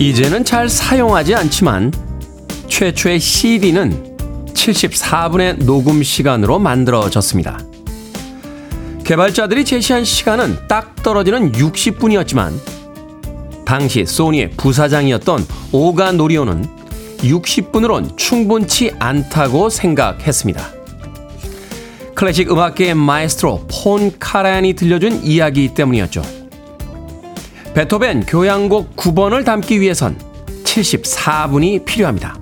이제는 0.00 0.46
잘 0.46 0.70
사용하지 0.70 1.34
않지만 1.34 1.92
최초의 2.68 3.20
CD는 3.20 4.16
74분의 4.54 5.62
녹음 5.66 6.02
시간으로 6.02 6.58
만들어졌습니다. 6.58 7.60
개발자들이 9.04 9.66
제시한 9.66 10.06
시간은 10.06 10.56
딱 10.68 10.96
떨어지는 11.02 11.52
60분이었지만 11.52 12.54
당시 13.66 14.06
소니의 14.06 14.52
부사장이었던 14.52 15.46
오가 15.70 16.12
노리오는 16.12 16.64
60분으론 17.18 18.16
충분치 18.16 18.92
않다고 18.98 19.68
생각했습니다. 19.68 20.66
클래식 22.14 22.50
음악계의 22.50 22.94
마에스트로 22.94 23.66
폰 23.70 24.18
카란이 24.18 24.72
들려준 24.72 25.22
이야기 25.24 25.74
때문이었죠. 25.74 26.39
베토벤 27.74 28.26
교향곡 28.26 28.96
9번을 28.96 29.44
담기 29.44 29.80
위해선 29.80 30.18
74분이 30.64 31.84
필요합니다. 31.84 32.36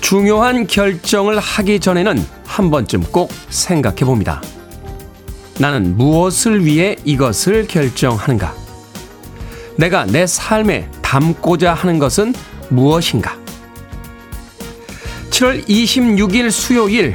중요한 0.00 0.66
결정을 0.66 1.38
하기 1.38 1.80
전에는 1.80 2.24
한 2.44 2.70
번쯤 2.70 3.04
꼭 3.12 3.32
생각해 3.48 3.98
봅니다. 4.00 4.42
나는 5.58 5.96
무엇을 5.96 6.64
위해 6.64 6.96
이것을 7.04 7.66
결정하는가? 7.66 8.54
내가 9.76 10.06
내 10.06 10.26
삶에 10.26 10.88
담고자 11.02 11.72
하는 11.74 11.98
것은 11.98 12.34
무엇인가? 12.68 13.36
7월 15.30 15.66
26일 15.68 16.50
수요일 16.50 17.14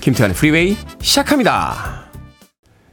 김태환의 0.00 0.34
프리웨이 0.34 0.76
시작합니다. 1.00 2.01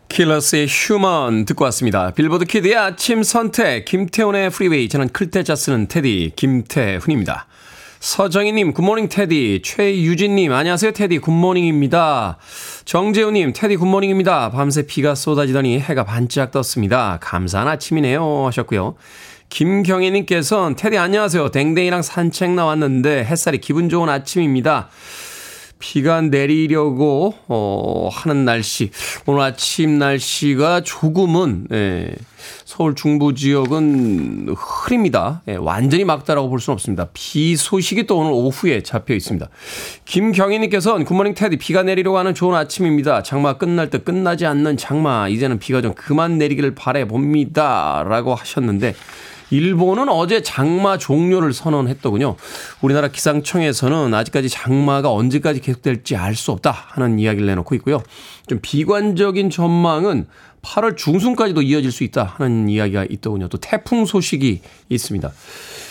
킬러스의 0.10 0.66
Human 0.68 1.46
듣고 1.46 1.64
왔습니다. 1.66 2.12
빌보드 2.12 2.46
kid의 2.46 2.76
아침 2.76 3.24
선택 3.24 3.86
김태훈의 3.86 4.50
프리웨이 4.50 4.90
저는 4.90 5.10
클 5.10 5.30
태 5.30 5.46
자 5.46 5.56
쓰는 5.56 5.88
테디 5.88 6.34
김태훈입니다. 6.36 7.46
서정희님, 8.00 8.74
good 8.74 8.87
morning 8.87 9.10
테디. 9.10 9.62
최유진님, 9.64 10.52
안녕하세요 10.52 10.94
테디, 10.94 11.20
good 11.20 11.46
morning입니다. 11.46 12.38
정재우님, 12.86 13.54
테디 13.54 13.76
good 13.76 13.93
morning입니다. 13.93 14.52
밤새 14.52 14.88
비가 14.88 15.16
쏟아지더니 15.16 15.80
해가 15.80 16.06
반짝 16.06 16.52
떴습니다. 16.52 17.20
감사한 17.22 17.68
아침이네요. 17.68 18.48
하셨고요. 18.48 18.96
김경희님께서는 19.50 20.76
테디 20.76 20.98
안녕하세요. 20.98 21.52
댕댕이랑 21.52 22.02
산책 22.02 22.52
나왔는데 22.52 23.26
햇살이 23.26 23.60
기분 23.60 23.90
좋은 23.90 24.08
아침입니다. 24.10 24.90
비가 25.80 26.22
내리려고 26.22 27.34
어, 27.48 28.10
하는 28.12 28.46
날씨. 28.46 28.92
오늘 29.26 29.42
아침 29.42 29.98
날씨가 29.98 30.82
조금은 30.82 31.68
예, 31.72 32.12
서울 32.66 32.96
중부 32.96 33.34
지역은 33.34 34.54
흐립니다. 34.56 35.42
예, 35.48 35.56
완전히 35.56 36.04
막다라고 36.04 36.50
볼 36.50 36.60
수는 36.60 36.76
없습니다. 36.76 37.08
비 37.14 37.56
소식이 37.56 38.06
또 38.06 38.20
오늘 38.20 38.32
오후에 38.32 38.84
잡혀 38.84 39.16
있습니다. 39.16 39.48
김경희님께서는 40.06 41.06
굿모닝 41.06 41.34
테디 41.34 41.58
비가 41.58 41.82
내리려고 41.84 42.18
하는 42.18 42.34
좋은 42.36 42.56
아침입니다. 42.56 43.24
장마 43.24 43.58
끝날 43.58 43.90
때 43.90 43.98
끝나지 44.00 44.46
않는 44.46 44.78
장마 44.78 45.30
이제는 45.30 45.60
비가 45.60 45.82
좀 45.82 45.94
그만 45.94 46.38
내리기를 46.38 46.76
바래 46.76 47.06
봅니다라고 47.06 48.36
하셨는데 48.36 48.96
일본은 49.52 50.10
어제 50.10 50.42
장마 50.42 50.98
종료를 50.98 51.54
선언했더군요. 51.54 52.36
우리나라 52.82 53.08
기상청에서는 53.08 54.14
아직까지 54.14 54.50
장마가 54.50 55.12
언제까지 55.12 55.60
계속될지 55.62 56.16
알 56.16 56.36
수 56.36 56.52
없다 56.52 56.72
하는 56.72 57.20
이야기를 57.20 57.48
내놓고 57.48 57.76
있고요. 57.76 58.02
좀 58.48 58.60
비관적인 58.62 59.50
전망은 59.50 60.28
8월 60.62 60.96
중순까지도 60.96 61.62
이어질 61.62 61.92
수 61.92 62.04
있다 62.04 62.36
하는 62.38 62.70
이야기가 62.70 63.06
있더군요. 63.10 63.48
또 63.50 63.58
태풍 63.58 64.06
소식이 64.06 64.62
있습니다. 64.90 65.32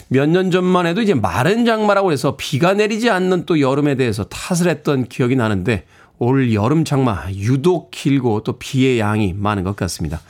몇 0.09 0.27
년 0.29 0.51
전만 0.51 0.87
해도 0.87 1.03
이제 1.03 1.13
마른 1.13 1.67
장마라고 1.67 2.13
해서 2.13 2.37
비가 2.39 2.73
내리지 2.73 3.11
않는 3.11 3.45
또 3.45 3.61
여름에 3.61 3.97
대해서 3.97 4.25
탓을 4.25 4.69
했던 4.71 5.07
기억이 5.07 5.37
나는데 5.37 5.85
올 6.19 6.55
여름 6.55 6.85
장마 6.85 7.31
유독 7.33 7.91
길고 7.91 8.43
또 8.43 8.59
비의 8.59 8.99
양이 8.99 9.35
많은 9.37 9.65
것 9.65 9.77
같습니다. 9.77 10.21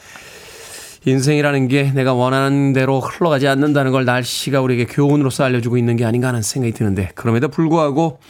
인생이라는 1.08 1.68
게 1.68 1.92
내가 1.92 2.14
원하는 2.14 2.72
대로 2.72 3.00
흘러가지 3.00 3.48
않는다는 3.48 3.92
걸 3.92 4.04
날씨가 4.04 4.60
우리에게 4.60 4.86
교훈으로서 4.86 5.44
알려주고 5.44 5.76
있는 5.78 5.96
게 5.96 6.04
아닌가 6.04 6.28
하는 6.28 6.42
생각이 6.42 6.72
드는데 6.72 7.10
그럼에도 7.14 7.48
불구하고 7.48 8.20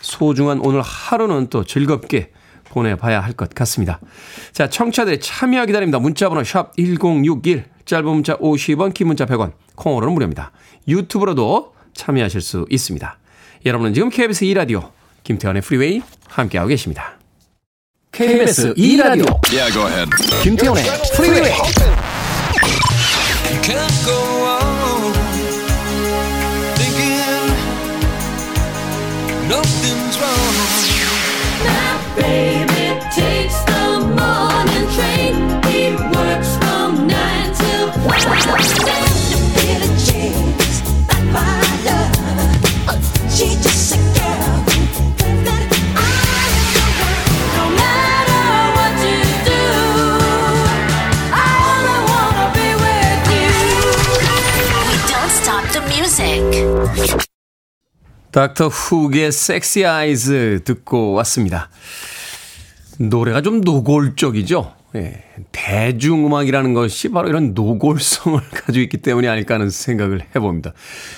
소중한 0.00 0.60
오늘 0.60 0.80
하루는 0.82 1.48
또 1.48 1.64
즐겁게 1.64 2.30
보내봐야 2.70 3.20
할 3.20 3.32
것 3.34 3.52
같습니다. 3.54 4.00
자, 4.52 4.68
청취자들의 4.70 5.20
참여 5.20 5.66
기다립니다. 5.66 5.98
문자번호 5.98 6.44
샵 6.44 6.72
1061, 6.76 7.64
짧은 7.84 8.04
문자 8.06 8.36
50원, 8.36 8.94
긴 8.94 9.08
문자 9.08 9.26
100원, 9.26 9.52
콩으로는 9.74 10.14
무료입니다. 10.14 10.52
유튜브로도 10.86 11.74
참여하실 11.94 12.40
수 12.40 12.66
있습니다. 12.70 13.18
여러분은 13.66 13.92
지금 13.94 14.08
KBS 14.08 14.44
2라디오 14.46 14.90
김태훈의 15.24 15.62
프리웨이 15.62 16.02
함께하고 16.28 16.68
계십니다. 16.68 17.18
KBS 18.12 18.74
2라디오 18.74 19.40
Yeah, 19.52 20.10
김태훈의 20.42 20.84
프리웨이 21.16 21.52
Can't 23.62 24.04
go 24.06 24.20
on 24.56 25.12
thinking 26.76 27.46
nothing's 29.48 29.99
닥터 58.32 58.68
훅의 58.68 59.32
섹시 59.32 59.84
아이즈 59.84 60.60
듣고 60.64 61.12
왔습니다. 61.12 61.68
노래가 62.98 63.42
좀 63.42 63.60
노골적이죠? 63.60 64.74
예. 64.96 65.22
대중음악이라는 65.52 66.74
것이 66.74 67.10
바로 67.10 67.28
이런 67.28 67.54
노골성을 67.54 68.40
가지고 68.50 68.82
있기 68.82 68.98
때문이 68.98 69.28
아닐까 69.28 69.54
하는 69.54 69.70
생각을 69.70 70.22
해봅니다. 70.34 70.72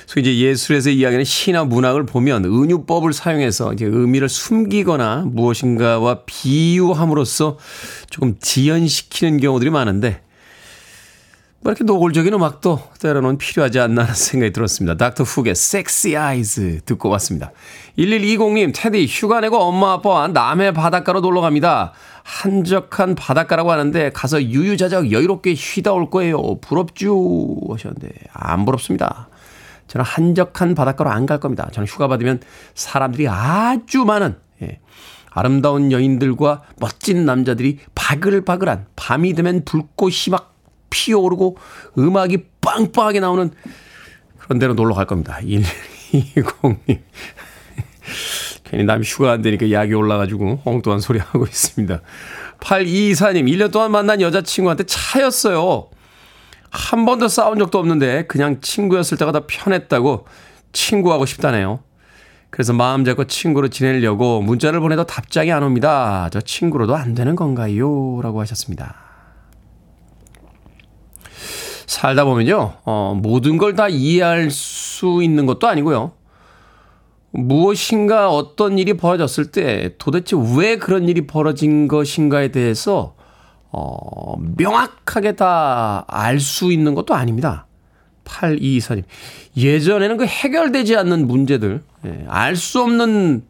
소위 0.07 0.23
이제 0.23 0.39
예술에서 0.39 0.91
이야기하는 0.91 1.25
시나 1.25 1.65
문학을 1.65 2.05
보면 2.07 2.45
은유법을 2.45 3.13
사용해서 3.13 3.73
이제 3.73 3.87
의미를 3.87 4.29
숨기거나 4.29 5.25
무엇인가와 5.27 6.21
비유함으로써 6.27 7.59
조금 8.11 8.37
지연시키는 8.39 9.41
경우들이 9.41 9.71
많은데 9.71 10.11
뭐 10.11 10.32
이렇게 11.65 11.85
노골적인 11.85 12.33
음악도 12.35 12.81
때로는 13.01 13.39
필요하지 13.39 13.79
않나 13.79 14.03
하는 14.03 14.15
생각이 14.15 14.53
들었습니다. 14.53 14.97
닥터 14.97 15.23
훅의 15.25 15.55
섹시 15.55 16.17
아이즈 16.17 16.81
듣고 16.85 17.09
왔습니다. 17.11 17.53
1120님, 17.99 18.73
테디 18.75 19.07
휴가 19.07 19.41
내고 19.41 19.59
엄마 19.59 19.93
아빠와 19.93 20.29
남해 20.29 20.73
바닷가로 20.73 21.21
놀러 21.21 21.41
갑니다. 21.41 21.93
한적한 22.25 23.15
바닷가라고 23.15 23.71
하는데 23.71 24.11
가서 24.11 24.43
유유자적 24.43 25.13
여유롭게 25.13 25.55
쉬다 25.55 25.93
올 25.93 26.11
거예요. 26.11 26.61
부럽죠? 26.61 27.59
하셨는데 27.71 28.11
안 28.33 28.65
부럽습니다. 28.65 29.29
저는 29.87 30.05
한적한 30.05 30.75
바닷가로 30.75 31.11
안 31.11 31.27
갈 31.27 31.39
겁니다. 31.39 31.69
저는 31.73 31.87
휴가 31.87 32.09
받으면 32.09 32.41
사람들이 32.75 33.29
아주 33.29 34.05
많은 34.05 34.37
예, 34.63 34.81
아름다운 35.31 35.93
여인들과 35.93 36.63
멋진 36.79 37.25
남자들이 37.25 37.79
바글바글한 37.95 38.87
밤이 38.97 39.35
되면 39.35 39.65
불꽃이 39.65 40.31
막 40.31 40.52
피어오르고 40.93 41.57
음악이 41.99 42.45
빵빵하게 42.61 43.21
나오는 43.21 43.51
그런 44.39 44.59
데로 44.59 44.75
놀러 44.75 44.95
갈 44.95 45.07
겁니다. 45.07 45.39
120님. 45.43 47.01
괜히 48.65 48.85
남이 48.85 49.05
휴가 49.05 49.33
안 49.33 49.43
되니까 49.43 49.71
약이 49.71 49.93
올라가지고 49.95 50.63
엉뚱한 50.65 51.01
소리 51.01 51.19
하고 51.19 51.45
있습니다. 51.45 52.01
8224님, 52.61 53.47
1년 53.49 53.73
동안 53.73 53.91
만난 53.91 54.21
여자친구한테 54.21 54.85
차였어요. 54.85 55.89
한 56.71 57.05
번도 57.05 57.29
싸운 57.29 57.59
적도 57.59 57.79
없는데 57.79 58.27
그냥 58.27 58.61
친구였을 58.61 59.19
때가 59.19 59.33
더 59.33 59.45
편했다고 59.47 60.27
친구하고 60.73 61.27
싶다네요. 61.27 61.81
그래서 62.49 62.73
마음 62.73 63.05
잡고 63.05 63.27
친구로 63.27 63.69
지내려고 63.69 64.41
문자를 64.43 64.81
보내도 64.81 65.05
답장이 65.05 65.53
안 65.53 65.63
옵니다. 65.63 66.29
저 66.33 66.41
친구로도 66.41 66.95
안 66.97 67.15
되는 67.15 67.37
건가요? 67.37 68.21
라고 68.23 68.41
하셨습니다. 68.41 69.12
살다 71.87 72.25
보면요, 72.25 72.75
어, 72.85 73.19
모든 73.21 73.59
걸 73.59 73.75
다 73.77 73.89
이해할 73.89 74.51
수 74.51 75.21
있는 75.23 75.47
것도 75.47 75.67
아니고요. 75.69 76.13
무엇인가 77.31 78.31
어떤 78.31 78.79
일이 78.79 78.93
벌어졌을 78.95 79.47
때 79.51 79.95
도대체 79.99 80.37
왜 80.57 80.77
그런 80.77 81.09
일이 81.09 81.27
벌어진 81.27 81.89
것인가에 81.89 82.49
대해서, 82.49 83.15
어, 83.71 84.37
명확하게 84.59 85.33
다 85.37 86.05
알 86.09 86.39
수 86.41 86.71
있는 86.73 86.95
것도 86.95 87.15
아닙니다. 87.15 87.67
8224님. 88.25 89.05
예전에는 89.57 90.17
그 90.19 90.27
해결되지 90.27 90.97
않는 90.97 91.27
문제들, 91.27 91.83
예, 92.07 92.25
알 92.29 92.55
수 92.57 92.83
없는 92.83 93.45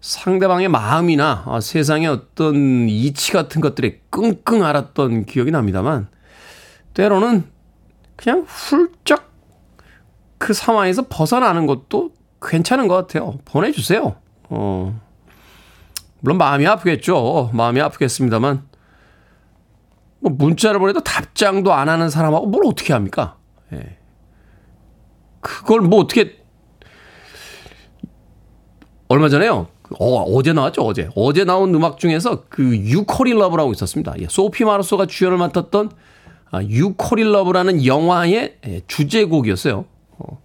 상대방의 0.00 0.68
마음이나 0.68 1.42
아, 1.46 1.60
세상의 1.60 2.06
어떤 2.06 2.88
이치 2.88 3.32
같은 3.32 3.60
것들이 3.60 3.98
끙끙 4.10 4.64
앓았던 4.64 5.26
기억이 5.26 5.50
납니다만, 5.50 6.08
때로는 6.98 7.44
그냥 8.16 8.44
훌쩍 8.48 9.30
그 10.36 10.52
상황에서 10.52 11.06
벗어나는 11.08 11.66
것도 11.66 12.10
괜찮은 12.42 12.88
것 12.88 12.96
같아요. 12.96 13.38
보내주세요. 13.44 14.16
어. 14.48 15.00
물론 16.18 16.38
마음이 16.38 16.66
아프겠죠. 16.66 17.50
마음이 17.52 17.80
아프겠습니다만, 17.80 18.66
뭐 20.18 20.32
문자를 20.32 20.80
보내도 20.80 21.00
답장도 21.04 21.72
안 21.72 21.88
하는 21.88 22.10
사람하고 22.10 22.46
뭘 22.46 22.66
어떻게 22.66 22.92
합니까? 22.92 23.36
예. 23.72 23.96
그걸 25.40 25.82
뭐 25.82 26.00
어떻게 26.00 26.42
얼마 29.06 29.28
전에요. 29.28 29.68
어, 30.00 30.22
어제 30.22 30.52
나왔죠, 30.52 30.82
어제. 30.82 31.08
어제 31.14 31.44
나온 31.44 31.72
음악 31.76 31.98
중에서 31.98 32.42
그 32.48 32.76
유코릴 32.76 33.38
러브라고 33.38 33.70
있었습니다. 33.70 34.14
예, 34.18 34.26
소피 34.28 34.64
마르소가 34.64 35.06
주연을 35.06 35.38
맡았던 35.38 35.90
아, 35.90 35.90
You 36.54 36.87
Call 36.87 37.32
It 37.32 37.41
Love라는 37.41 37.84
영화의 37.84 38.56
예, 38.66 38.80
주제곡이었어요. 38.86 39.84
어, 40.18 40.42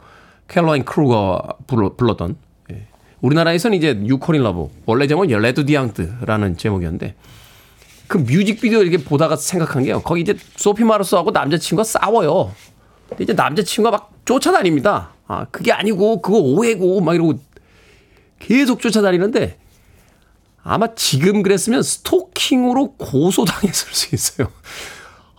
카롤린 0.48 0.86
크루거가 0.86 1.42
불렀던. 1.68 2.36
예. 2.72 2.88
우리나라에서는 3.22 3.78
이제 3.78 4.00
You 4.06 4.22
Call 4.22 4.44
It 4.44 4.51
Love, 4.51 4.70
원래 4.86 5.08
제목은 5.08 5.30
L'Étudiante라는 5.40 6.58
제목이었는데 6.58 7.16
그 8.08 8.18
뮤직비디오 8.18 8.82
이렇게 8.82 9.04
보다가 9.04 9.36
생각한 9.36 9.84
게요. 9.84 10.02
거기 10.02 10.22
이제 10.22 10.36
소피 10.56 10.84
마르소하고 10.84 11.32
남자친구가 11.32 11.84
싸워요. 11.84 12.54
근데 13.10 13.24
이제 13.24 13.34
남자친구가 13.34 13.98
막 13.98 14.12
쫓아다닙니다. 14.26 15.14
아, 15.28 15.46
그게 15.52 15.72
아니고, 15.72 16.22
그거 16.22 16.38
오해고, 16.38 17.02
막 17.02 17.16
이러고 17.16 17.40
계속 18.40 18.82
쫓아다니는데 18.82 19.58
아마 20.64 20.94
지금 20.96 21.44
그랬으면 21.44 21.82
스토킹으로 21.82 22.94
고소당했을 22.98 23.94
수 23.94 24.16
있어요. 24.16 24.50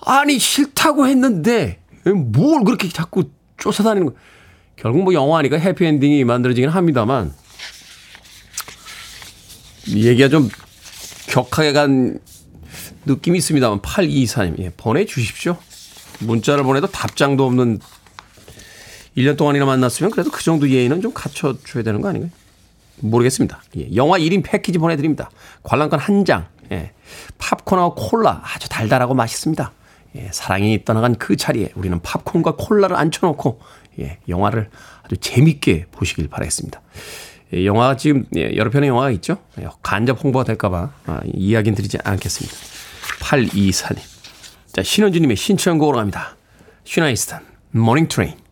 아니, 0.04 0.38
싫다고 0.38 1.06
했는데 1.06 1.80
뭘 2.04 2.64
그렇게 2.64 2.88
자꾸 2.88 3.30
쫓아다니는 3.56 4.08
거. 4.08 4.14
결국 4.76 5.02
뭐 5.04 5.14
영화니까 5.14 5.56
해피엔딩이 5.56 6.24
만들어지긴 6.24 6.68
합니다만 6.68 7.32
이 9.86 10.06
얘기가 10.06 10.28
좀 10.28 10.50
격하게 11.28 11.72
간 11.72 12.18
느낌이 13.06 13.38
있습니다만 13.38 13.80
8224님 13.80 14.58
예, 14.58 14.70
보내주십시오. 14.76 15.56
문자를 16.20 16.64
보내도 16.64 16.88
답장도 16.88 17.46
없는 17.46 17.78
1년 19.16 19.36
동안이나 19.36 19.64
만났으면 19.64 20.10
그래도 20.10 20.30
그 20.30 20.42
정도 20.42 20.68
예의는 20.68 21.00
좀 21.00 21.12
갖춰줘야 21.12 21.82
되는 21.84 22.00
거 22.00 22.08
아닌가요? 22.08 22.32
모르겠습니다. 23.00 23.62
예, 23.78 23.94
영화 23.94 24.18
1인 24.18 24.42
패키지 24.44 24.78
보내드립니다. 24.78 25.30
관람권 25.62 25.98
한 26.00 26.24
장, 26.24 26.48
예, 26.72 26.92
팝콘하고 27.38 27.94
콜라 27.94 28.42
아주 28.44 28.68
달달하고 28.68 29.14
맛있습니다. 29.14 29.72
예, 30.16 30.28
사랑이 30.32 30.84
떠나간 30.84 31.16
그 31.16 31.36
자리에 31.36 31.70
우리는 31.74 32.00
팝콘과 32.00 32.54
콜라를 32.56 32.96
앉혀놓고 32.96 33.60
예, 34.00 34.18
영화를 34.28 34.70
아주 35.02 35.16
재밌게 35.16 35.86
보시길 35.90 36.28
바라겠습니다. 36.28 36.80
예, 37.54 37.66
영화가 37.66 37.96
지금 37.96 38.24
예, 38.36 38.56
여러 38.56 38.70
편의 38.70 38.88
영화가 38.88 39.10
있죠. 39.12 39.38
예, 39.60 39.68
간접 39.82 40.22
홍보가 40.22 40.44
될까봐 40.44 40.92
아, 41.06 41.20
이야기는 41.24 41.74
드리지 41.74 41.98
않겠습니다. 42.04 42.56
8224님. 43.20 43.98
자, 44.72 44.82
신원주님의 44.82 45.36
신청곡으로 45.36 45.98
갑니다. 45.98 46.36
시나 46.84 47.03
이스턴, 47.03 47.44
Morning 47.70 48.08
Train. 48.08 48.43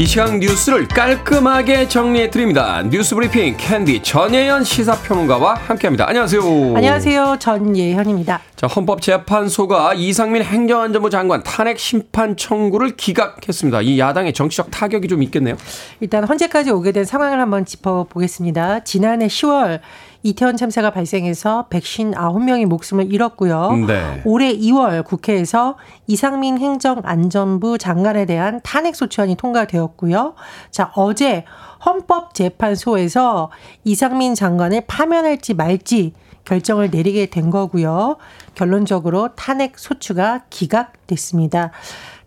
이 0.00 0.06
시간 0.06 0.40
뉴스를 0.40 0.88
깔끔하게 0.88 1.86
정리해 1.86 2.30
드립니다. 2.30 2.82
뉴스 2.88 3.14
브리핑 3.14 3.54
캔디 3.58 4.02
전예현 4.02 4.64
시사평론가와 4.64 5.56
함께합니다. 5.56 6.08
안녕하세요. 6.08 6.42
안녕하세요. 6.74 7.36
전예현입니다. 7.38 8.40
자, 8.56 8.66
헌법재판소가 8.66 9.92
이상민 9.92 10.42
행정안전부 10.42 11.10
장관 11.10 11.42
탄핵 11.42 11.78
심판 11.78 12.34
청구를 12.34 12.96
기각했습니다. 12.96 13.82
이 13.82 13.98
야당의 13.98 14.32
정치적 14.32 14.70
타격이 14.70 15.06
좀 15.06 15.22
있겠네요. 15.22 15.58
일단 16.00 16.26
현재까지 16.26 16.70
오게 16.70 16.92
된 16.92 17.04
상황을 17.04 17.38
한번 17.38 17.66
짚어보겠습니다. 17.66 18.84
지난해 18.84 19.26
10월 19.26 19.80
이태원 20.22 20.56
참사가 20.56 20.90
발생해서 20.90 21.66
159명이 21.70 22.66
목숨을 22.66 23.12
잃었고요. 23.12 23.72
네. 23.86 24.20
올해 24.24 24.54
2월 24.54 25.04
국회에서 25.04 25.76
이상민 26.06 26.58
행정안전부 26.58 27.78
장관에 27.78 28.26
대한 28.26 28.60
탄핵 28.62 28.96
소추안이 28.96 29.36
통과되었고요. 29.36 30.34
자, 30.70 30.92
어제 30.94 31.44
헌법재판소에서 31.84 33.50
이상민 33.84 34.34
장관을 34.34 34.82
파면할지 34.86 35.54
말지 35.54 36.12
결정을 36.44 36.90
내리게 36.90 37.26
된 37.26 37.50
거고요. 37.50 38.16
결론적으로 38.54 39.34
탄핵 39.36 39.78
소추가 39.78 40.42
기각됐습니다. 40.50 41.70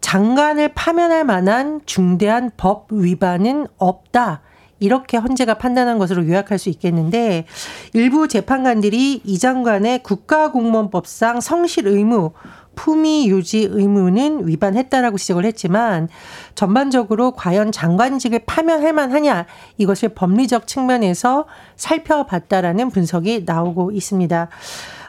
장관을 0.01 0.73
파면할 0.73 1.23
만한 1.23 1.81
중대한 1.85 2.51
법 2.57 2.87
위반은 2.91 3.67
없다. 3.77 4.41
이렇게 4.83 5.15
헌재가 5.15 5.53
판단한 5.53 5.97
것으로 5.97 6.27
요약할 6.27 6.59
수 6.59 6.67
있겠는데 6.67 7.45
일부 7.93 8.27
재판관들이 8.27 9.21
이 9.23 9.39
장관의 9.39 10.03
국가공무원법상 10.03 11.39
성실 11.39 11.87
의무 11.87 12.33
품위 12.75 13.29
유지 13.29 13.67
의무는 13.69 14.45
위반했다라고 14.45 15.17
지적을 15.17 15.45
했지만 15.45 16.09
전반적으로 16.55 17.31
과연 17.31 17.71
장관직을 17.71 18.41
파면할 18.45 18.91
만하냐 18.91 19.45
이것을 19.77 20.09
법리적 20.09 20.67
측면에서 20.67 21.45
살펴봤다라는 21.77 22.89
분석이 22.89 23.43
나오고 23.45 23.91
있습니다. 23.91 24.49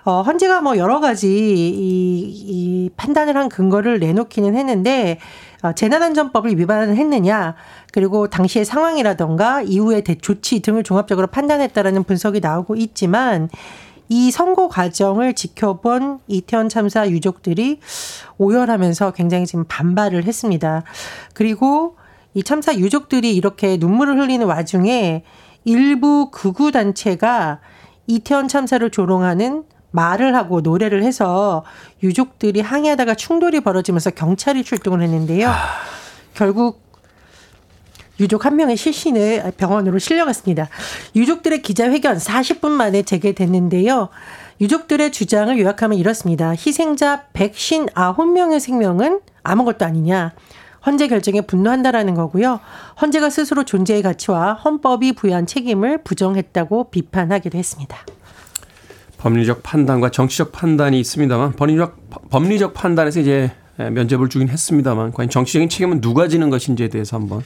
어, 0.04 0.20
헌재가 0.20 0.60
뭐 0.60 0.76
여러 0.76 1.00
가지 1.00 1.28
이, 1.28 2.20
이 2.28 2.90
판단을 2.96 3.36
한 3.36 3.48
근거를 3.48 4.00
내놓기는 4.00 4.54
했는데 4.54 5.18
어, 5.62 5.72
재난안전법을 5.72 6.58
위반을 6.58 6.96
했느냐 6.96 7.54
그리고 7.90 8.28
당시의 8.28 8.66
상황이라던가 8.66 9.62
이후의 9.62 10.04
대 10.04 10.14
조치 10.14 10.60
등을 10.60 10.82
종합적으로 10.82 11.26
판단했다라는 11.28 12.04
분석이 12.04 12.40
나오고 12.40 12.76
있지만 12.76 13.48
이 14.10 14.30
선고 14.30 14.68
과정을 14.68 15.32
지켜본 15.32 16.18
이태원 16.28 16.68
참사 16.68 17.08
유족들이 17.08 17.80
오열하면서 18.36 19.12
굉장히 19.12 19.46
지금 19.46 19.64
반발을 19.66 20.24
했습니다. 20.24 20.82
그리고 21.32 21.96
이 22.34 22.42
참사 22.42 22.74
유족들이 22.74 23.34
이렇게 23.34 23.78
눈물을 23.78 24.18
흘리는 24.18 24.46
와중에 24.46 25.24
일부 25.64 26.30
극우 26.30 26.72
단체가 26.72 27.60
이태원 28.06 28.48
참사를 28.48 28.88
조롱하는 28.90 29.64
말을 29.94 30.34
하고 30.34 30.60
노래를 30.60 31.04
해서 31.04 31.64
유족들이 32.02 32.60
항의하다가 32.60 33.14
충돌이 33.14 33.60
벌어지면서 33.60 34.10
경찰이 34.10 34.64
출동을 34.64 35.02
했는데요. 35.02 35.52
결국 36.34 36.82
유족 38.18 38.44
한 38.44 38.56
명의 38.56 38.76
실신을 38.76 39.52
병원으로 39.56 40.00
실려갔습니다. 40.00 40.68
유족들의 41.14 41.62
기자회견 41.62 42.16
40분 42.16 42.70
만에 42.70 43.02
재개됐는데요. 43.02 44.08
유족들의 44.60 45.12
주장을 45.12 45.56
요약하면 45.58 45.96
이렇습니다. 45.98 46.50
희생자 46.50 47.24
159명의 47.32 48.58
생명은 48.58 49.20
아무것도 49.44 49.84
아니냐. 49.84 50.32
헌재 50.86 51.06
결정에 51.08 51.40
분노한다라는 51.40 52.14
거고요. 52.14 52.60
헌재가 53.00 53.30
스스로 53.30 53.64
존재의 53.64 54.02
가치와 54.02 54.54
헌법이 54.54 55.12
부여한 55.12 55.46
책임을 55.46 56.02
부정했다고 56.02 56.90
비판하기도 56.90 57.56
했습니다. 57.56 57.96
법리적 59.24 59.62
판단과 59.62 60.10
정치적 60.10 60.52
판단이 60.52 61.00
있습니다만 61.00 61.52
법리적 61.52 61.96
법리적 62.28 62.74
판단에서 62.74 63.20
이제 63.20 63.50
면접을 63.78 64.28
주긴 64.28 64.50
했습니다만 64.50 65.12
과연 65.12 65.30
정치적인 65.30 65.70
책임은 65.70 66.02
누가 66.02 66.28
지는 66.28 66.50
것인지에 66.50 66.88
대해서 66.88 67.16
한번 67.16 67.42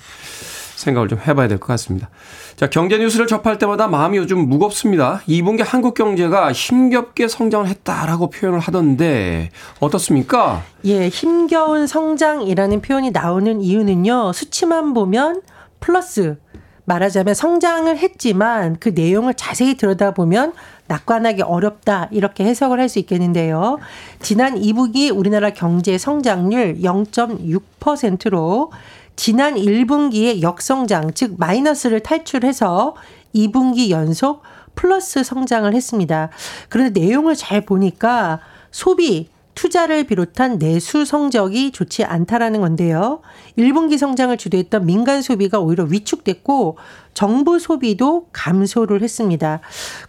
생각을 0.75 1.07
좀 1.09 1.21
해봐야 1.21 1.47
될 1.47 1.59
것 1.59 1.69
같습니다. 1.69 2.11
자 2.57 2.69
경제 2.69 2.99
뉴스를 2.99 3.29
접할 3.29 3.59
때마다 3.59 3.87
마음이 3.87 4.19
요즘 4.19 4.49
무겁습니다. 4.49 5.23
2분기 5.29 5.63
한국 5.65 5.95
경제가 5.95 6.53
힘겹게 6.53 7.29
성장을 7.29 7.69
했다라고 7.69 8.31
표현을 8.31 8.59
하던데 8.59 9.51
어떻습니까? 9.79 10.65
예, 10.85 11.09
힘겨운 11.09 11.87
성장이라는 11.87 12.83
표현이 12.83 13.13
나오는 13.13 13.61
이유는요. 13.61 14.33
수치만 14.33 14.95
보면 14.95 15.43
플러스 15.79 16.39
말하자면 16.87 17.35
성장을 17.35 17.97
했지만 17.97 18.79
그 18.81 18.89
내용을 18.89 19.35
자세히 19.35 19.77
들여다보면 19.77 20.55
낙관하기 20.89 21.43
어렵다 21.43 22.09
이렇게 22.11 22.45
해석을 22.45 22.81
할 22.81 22.89
수 22.89 22.99
있겠는데요. 22.99 23.79
지난 24.21 24.55
2분기 24.55 25.15
우리나라 25.15 25.51
경제 25.51 25.99
성장률 25.99 26.79
0.6%로 26.81 28.73
지난 29.15 29.55
1분기의 29.57 30.41
역성장 30.43 31.13
즉 31.15 31.35
마이너스를 31.39 32.01
탈출해서 32.01 32.95
2분기 33.35 33.91
연속 33.91 34.43
플러스 34.75 35.23
성장을 35.23 35.73
했습니다. 35.75 36.31
그런데 36.69 37.01
내용을 37.01 37.35
잘 37.35 37.63
보니까 37.63 38.41
소비, 38.71 39.29
투자를 39.59 40.05
비롯한 40.05 40.61
내수 40.61 41.05
성적이 41.05 41.73
좋지 41.73 42.05
않다라는 42.05 42.61
건데요. 42.61 43.23
1분기 43.59 43.99
성장을 43.99 44.37
주도했던 44.37 44.87
민간 44.87 45.21
소비가 45.21 45.59
오히려 45.59 45.83
위축됐고 45.83 46.79
정부 47.13 47.59
소비도 47.59 48.29
감소를 48.33 49.03
했습니다. 49.03 49.59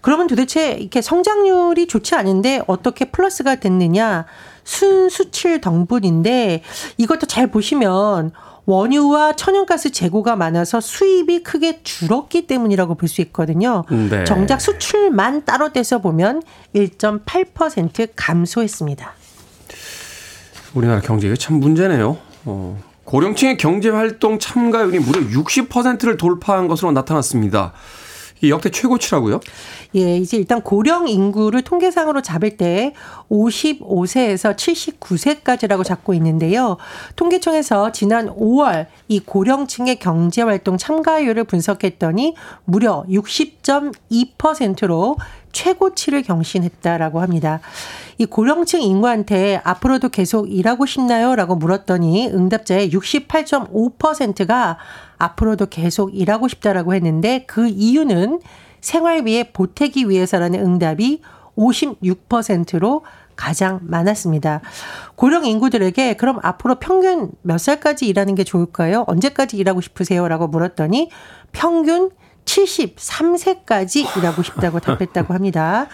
그러면 0.01 0.27
도대체 0.27 0.73
이렇게 0.73 1.01
성장률이 1.01 1.87
좋지 1.87 2.13
않은데 2.13 2.61
어떻게 2.67 3.05
플러스가 3.05 3.55
됐느냐? 3.55 4.27
순수출 4.65 5.61
덩불인데 5.61 6.61
이것도 6.97 7.25
잘 7.25 7.47
보시면 7.47 8.31
원유와 8.65 9.35
천연가스 9.35 9.89
재고가 9.89 10.35
많아서 10.35 10.79
수입이 10.79 11.41
크게 11.41 11.81
줄었기 11.81 12.45
때문이라고 12.45 12.93
볼 12.93 13.09
수 13.09 13.21
있거든요. 13.21 13.83
네. 13.89 14.25
정작 14.25 14.61
수출만 14.61 15.43
따로 15.43 15.73
떼서 15.73 15.97
보면 16.01 16.43
1.8% 16.75 18.09
감소했습니다. 18.15 19.15
우리나라 20.79 21.01
경제가 21.01 21.35
참 21.35 21.59
문제네요. 21.59 22.17
어, 22.45 22.79
고령층의 23.03 23.57
경제 23.57 23.89
활동 23.89 24.39
참가율이 24.39 24.99
무려 24.99 25.19
60%를 25.19 26.15
돌파한 26.15 26.69
것으로 26.69 26.93
나타났습니다. 26.93 27.73
역대 28.47 28.69
최고치라고요? 28.69 29.41
예, 29.95 30.15
이제 30.15 30.37
일단 30.37 30.61
고령 30.61 31.09
인구를 31.09 31.63
통계상으로 31.63 32.21
잡을 32.21 32.55
때 32.55 32.93
55세에서 33.29 34.55
79세까지라고 34.55 35.83
잡고 35.83 36.13
있는데요. 36.13 36.77
통계청에서 37.17 37.91
지난 37.91 38.29
5월 38.29 38.85
이 39.09 39.19
고령층의 39.19 39.99
경제활동 39.99 40.77
참가율을 40.77 41.43
분석했더니 41.43 42.35
무려 42.63 43.03
60.2%로 43.09 45.17
최고치를 45.51 46.23
경신했다라고 46.23 47.21
합니다. 47.21 47.59
이 48.17 48.25
고령층 48.25 48.81
인구한테 48.81 49.61
앞으로도 49.63 50.09
계속 50.09 50.51
일하고 50.51 50.85
싶나요? 50.85 51.35
라고 51.35 51.55
물었더니 51.55 52.27
응답자의 52.27 52.89
68.5%가 52.91 54.77
앞으로도 55.17 55.67
계속 55.67 56.15
일하고 56.15 56.47
싶다라고 56.47 56.93
했는데 56.93 57.45
그 57.47 57.67
이유는 57.67 58.41
생활비에 58.81 59.51
보태기 59.51 60.09
위해서라는 60.09 60.59
응답이 60.59 61.21
56%로 61.57 63.03
가장 63.35 63.79
많았습니다. 63.83 64.59
고령 65.15 65.45
인구들에게 65.45 66.15
그럼 66.15 66.39
앞으로 66.41 66.75
평균 66.75 67.31
몇 67.41 67.57
살까지 67.57 68.05
일하는 68.05 68.35
게 68.35 68.43
좋을까요? 68.43 69.05
언제까지 69.07 69.55
일하고 69.55 69.79
싶으세요? 69.79 70.27
라고 70.27 70.47
물었더니 70.47 71.09
평균 71.53 72.11
73세까지 72.49 74.17
일하고 74.17 74.41
싶다고 74.41 74.79
답했다고 74.79 75.33
합니다. 75.33 75.87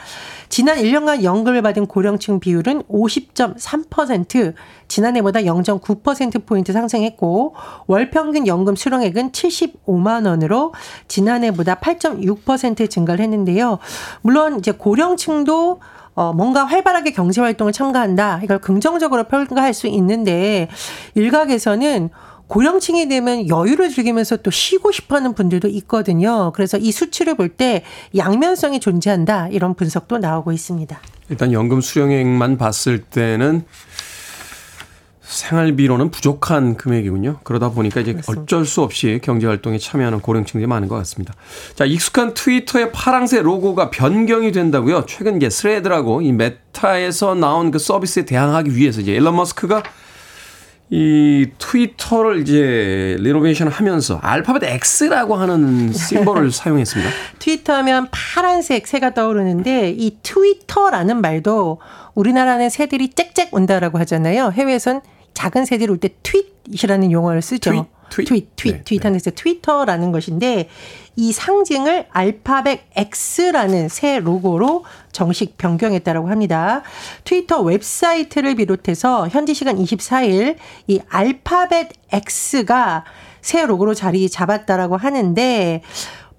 지난 0.48 0.78
1년간 0.78 1.24
연금을 1.24 1.62
받은 1.62 1.88
고령층 1.88 2.40
비율은 2.40 2.84
50.3%, 2.84 4.54
지난해보다 4.88 5.42
0.9%포인트 5.42 6.72
상승했고, 6.72 7.56
월 7.88 8.10
평균 8.10 8.48
연금 8.48 8.76
수령액은 8.76 9.32
75만 9.32 10.28
원으로 10.28 10.74
지난해보다 11.08 11.76
8.6% 11.76 12.90
증가를 12.90 13.24
했는데요. 13.24 13.80
물론 14.22 14.60
이제 14.60 14.72
고령층도 14.72 15.82
어, 16.18 16.32
뭔가 16.32 16.64
활발하게 16.64 17.12
경제 17.12 17.42
활동을 17.42 17.74
참가한다. 17.74 18.40
이걸 18.42 18.60
긍정적으로 18.60 19.26
평가할 19.26 19.74
수 19.74 19.88
있는데, 19.88 20.70
일각에서는 21.16 22.10
고령층이 22.48 23.08
되면 23.08 23.50
여유를 23.50 23.90
즐기면서 23.90 24.38
또 24.38 24.52
쉬고 24.52 24.92
싶어 24.92 25.16
하는 25.16 25.34
분들도 25.34 25.68
있거든요. 25.70 26.52
그래서 26.54 26.78
이 26.78 26.92
수치를 26.92 27.36
볼 27.36 27.50
때 27.56 27.84
양면성이 28.18 28.80
존재한다. 28.80 29.48
이런 29.50 29.76
분석도 29.76 30.18
나오고 30.18 30.52
있습니다. 30.52 31.00
일단 31.30 31.54
연금 31.54 31.80
수령액만 31.80 32.58
봤을 32.58 33.00
때는 33.04 33.64
생활비로는 35.22 36.12
부족한 36.12 36.76
금액이군요. 36.78 37.40
그러다 37.44 37.70
보니까 37.72 38.02
이제 38.02 38.14
그렇습니다. 38.14 38.42
어쩔 38.42 38.66
수 38.66 38.82
없이 38.82 39.20
경제 39.24 39.48
활동에 39.48 39.78
참여하는 39.78 40.20
고령층들이 40.22 40.68
많은 40.68 40.88
것 40.88 40.96
같습니다. 40.98 41.34
자, 41.76 41.86
익숙한 41.86 42.34
트위터의 42.34 42.92
파랑색 42.92 43.42
로고가 43.44 43.90
변경이 43.90 44.52
된다고요. 44.52 45.06
최근 45.08 45.38
이제 45.38 45.50
스레드라고 45.50 46.22
이 46.22 46.32
메타에서 46.32 47.36
나온 47.36 47.72
그 47.72 47.80
서비스에 47.80 48.26
대항하기 48.26 48.76
위해서 48.76 49.02
이제 49.02 49.14
일론 49.14 49.36
머스크가 49.36 49.82
이 50.90 51.48
트위터를 51.58 52.42
이제 52.42 53.18
리노베이션 53.20 53.68
하면서 53.70 54.20
알파벳 54.22 54.64
X라고 54.64 55.36
하는 55.36 55.92
심볼을 55.92 56.52
사용했습니다. 56.54 57.12
트위터 57.40 57.74
하면 57.78 58.08
파란색 58.12 58.86
새가 58.86 59.16
떠오르는데 59.16 59.96
이 59.98 60.18
트위터라는 60.22 61.22
말도 61.22 61.80
우리나라는 62.14 62.70
새들이 62.70 63.10
짹짹 63.10 63.48
운다라고 63.52 63.98
하잖아요. 64.00 64.52
해외에선 64.52 65.02
작은 65.36 65.66
새들이 65.66 65.92
울 65.92 65.98
때 65.98 66.10
tweet이라는 66.24 67.12
용어를 67.12 67.44
쓰죠. 67.44 67.70
트윗, 67.70 67.86
트윗. 68.10 68.28
트윗, 68.28 68.56
트윗, 68.56 68.74
네, 68.74 68.84
트윗 68.84 69.06
하는 69.06 69.18
데서 69.20 69.32
트위터라는 69.36 70.12
것인데 70.12 70.70
이 71.16 71.32
상징을 71.32 72.08
알파벳 72.10 72.82
X라는 72.96 73.90
새 73.90 74.20
로고로 74.20 74.86
정식 75.12 75.58
변경했다라고 75.58 76.30
합니다. 76.30 76.82
트위터 77.24 77.62
웹사이트를 77.62 78.56
비롯해서 78.56 79.28
현지 79.30 79.54
시간 79.54 79.78
24일 79.78 80.56
이 80.88 81.00
알파벳 81.10 81.90
X가 82.12 83.06
새 83.42 83.66
로고로 83.66 83.94
자리 83.94 84.28
잡았다라고 84.30 84.98
하는데 84.98 85.84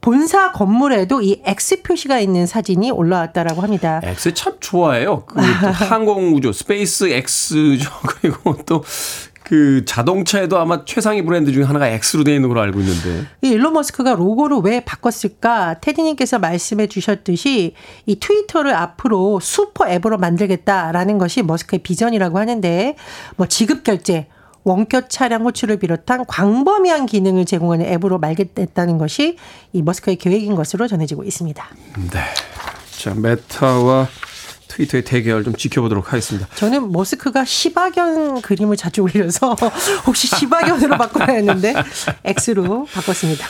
본사 0.06 0.52
건물에도 0.52 1.20
이 1.20 1.42
X 1.44 1.82
표시가 1.82 2.20
있는 2.20 2.46
사진이 2.46 2.92
올라왔다라고 2.92 3.60
합니다. 3.60 4.00
X 4.04 4.34
참 4.34 4.54
좋아해요. 4.60 5.25
그 5.26 5.40
항공우주 5.42 6.52
스페이스 6.52 7.06
X죠. 7.06 7.90
그리고 8.06 8.56
또 8.64 9.25
그 9.25 9.84
자동차에도 9.84 10.58
아마 10.58 10.84
최상위 10.84 11.22
브랜드 11.22 11.50
중에 11.50 11.64
하나가 11.64 11.88
X로 11.88 12.22
되어 12.22 12.36
있는 12.36 12.48
걸로 12.48 12.60
알고 12.60 12.78
있는데. 12.78 13.26
이 13.42 13.48
일론 13.48 13.72
머스크가 13.72 14.14
로고를 14.14 14.58
왜 14.58 14.78
바꿨을까? 14.78 15.80
테디님께서 15.80 16.38
말씀해 16.38 16.86
주셨듯이 16.86 17.75
이 18.06 18.20
트위터를 18.20 18.76
앞으로 18.76 19.40
슈퍼 19.40 19.88
앱으로 19.88 20.18
만들겠다라는 20.18 21.18
것이 21.18 21.42
머스크의 21.42 21.80
비전이라고 21.80 22.38
하는데 22.38 22.94
뭐 23.34 23.48
지급 23.48 23.82
결제, 23.82 24.28
원격 24.66 25.08
차량 25.11 25.44
호출을 25.44 25.78
비롯한 25.78 26.26
광범위한 26.26 27.06
기능을 27.06 27.44
제공하는 27.44 27.87
앱으로 27.87 28.18
말겠다는 28.18 28.99
것이 28.99 29.37
이 29.73 29.80
머스크의 29.80 30.16
계획인 30.16 30.56
것으로 30.56 30.88
전해지고 30.88 31.23
있습니다. 31.23 31.64
네. 32.11 32.20
자, 32.99 33.14
메타와 33.14 34.08
트위터의 34.66 35.04
대결 35.04 35.44
좀 35.44 35.54
지켜보도록 35.54 36.12
하겠습니다. 36.12 36.49
저는 36.56 36.90
머스크가 36.90 37.44
시바견 37.44 38.42
그림을 38.42 38.76
자주 38.76 39.02
올려서 39.02 39.56
혹시 40.04 40.26
시바견으로 40.26 40.99
바꿔야 40.99 41.37
했는데 41.37 41.73
X로 42.25 42.87
바꿨습니다. 42.92 43.46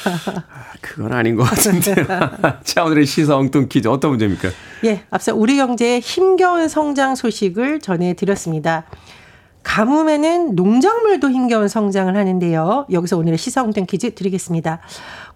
그건 0.82 1.14
아닌 1.14 1.34
것 1.34 1.44
같은데요. 1.44 2.06
자, 2.62 2.84
오늘의 2.84 3.06
시사 3.06 3.36
엉뚱 3.36 3.70
퀴즈 3.70 3.88
어떤 3.88 4.10
문제입니까? 4.10 4.50
예, 4.84 5.04
앞서 5.08 5.34
우리 5.34 5.56
경제의 5.56 6.00
힘겨운 6.00 6.68
성장 6.68 7.14
소식을 7.14 7.80
전해드렸습니다. 7.80 8.84
가뭄에는 9.66 10.54
농작물도 10.54 11.28
힘겨운 11.28 11.66
성장을 11.66 12.16
하는데요. 12.16 12.86
여기서 12.90 13.18
오늘의 13.18 13.36
시사홍땡 13.36 13.86
퀴즈 13.86 14.14
드리겠습니다. 14.14 14.78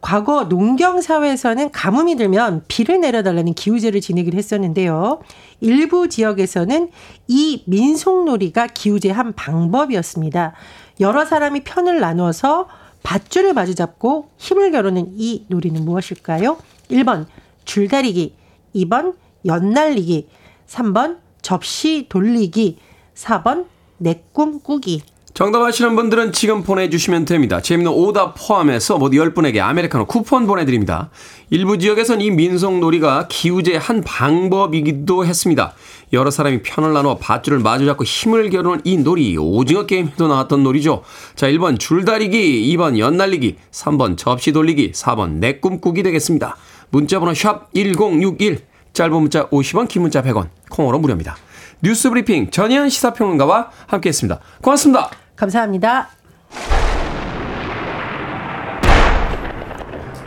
과거 0.00 0.44
농경사회에서는 0.44 1.72
가뭄이 1.72 2.14
들면 2.14 2.62
비를 2.68 3.00
내려달라는 3.00 3.54
기우제를 3.54 4.00
지내기로 4.00 4.38
했었는데요. 4.38 5.20
일부 5.60 6.08
지역에서는 6.08 6.90
이 7.26 7.64
민속놀이가 7.66 8.68
기우제의 8.68 9.12
한 9.12 9.32
방법이었습니다. 9.32 10.54
여러 11.00 11.24
사람이 11.24 11.64
편을 11.64 11.98
나눠서 11.98 12.68
밧줄을 13.02 13.52
마주잡고 13.52 14.28
힘을 14.38 14.70
겨루는 14.70 15.14
이 15.16 15.44
놀이는 15.48 15.84
무엇일까요? 15.84 16.56
1번 16.88 17.26
줄다리기, 17.64 18.36
2번 18.76 19.14
연날리기, 19.44 20.28
3번 20.68 21.18
접시 21.42 22.06
돌리기, 22.08 22.78
4번 23.16 23.66
내 24.00 24.24
꿈 24.32 24.60
꾸기. 24.60 25.02
정답 25.32 25.62
아시는 25.62 25.94
분들은 25.94 26.32
지금 26.32 26.62
보내주시면 26.64 27.24
됩니다. 27.24 27.60
재밌는 27.62 27.92
오답 27.92 28.34
포함해서 28.36 28.98
모두 28.98 29.16
10분에게 29.16 29.58
아메리카노 29.60 30.06
쿠폰 30.06 30.46
보내드립니다. 30.46 31.10
일부 31.50 31.78
지역에선 31.78 32.20
이 32.20 32.30
민속놀이가 32.30 33.28
기우제의 33.28 33.78
한 33.78 34.02
방법이기도 34.02 35.24
했습니다. 35.24 35.72
여러 36.12 36.30
사람이 36.30 36.62
편을 36.62 36.92
나누어 36.92 37.16
밧줄을 37.18 37.60
마주잡고 37.60 38.04
힘을 38.04 38.50
겨루는 38.50 38.80
이 38.84 38.96
놀이 38.96 39.36
오징어 39.38 39.86
게임에도 39.86 40.28
나왔던 40.28 40.62
놀이죠. 40.62 41.02
자 41.36 41.46
1번 41.48 41.78
줄다리기 41.78 42.76
2번 42.76 42.98
연날리기 42.98 43.56
3번 43.70 44.16
접시 44.18 44.52
돌리기 44.52 44.92
4번 44.92 45.34
내 45.34 45.58
꿈꾸기 45.60 46.02
되겠습니다. 46.02 46.56
문자번호 46.90 47.34
샵 47.34 47.72
1061 47.72 48.58
짧은 48.92 49.12
문자 49.12 49.48
50원 49.48 49.88
긴 49.88 50.02
문자 50.02 50.22
100원 50.22 50.48
콩으로 50.70 50.98
무료입니다. 50.98 51.36
뉴스 51.82 52.10
브리핑 52.10 52.50
전희연 52.50 52.88
시사평론가와 52.90 53.70
함께했습니다. 53.86 54.40
고맙습니다. 54.62 55.10
감사합니다. 55.36 56.08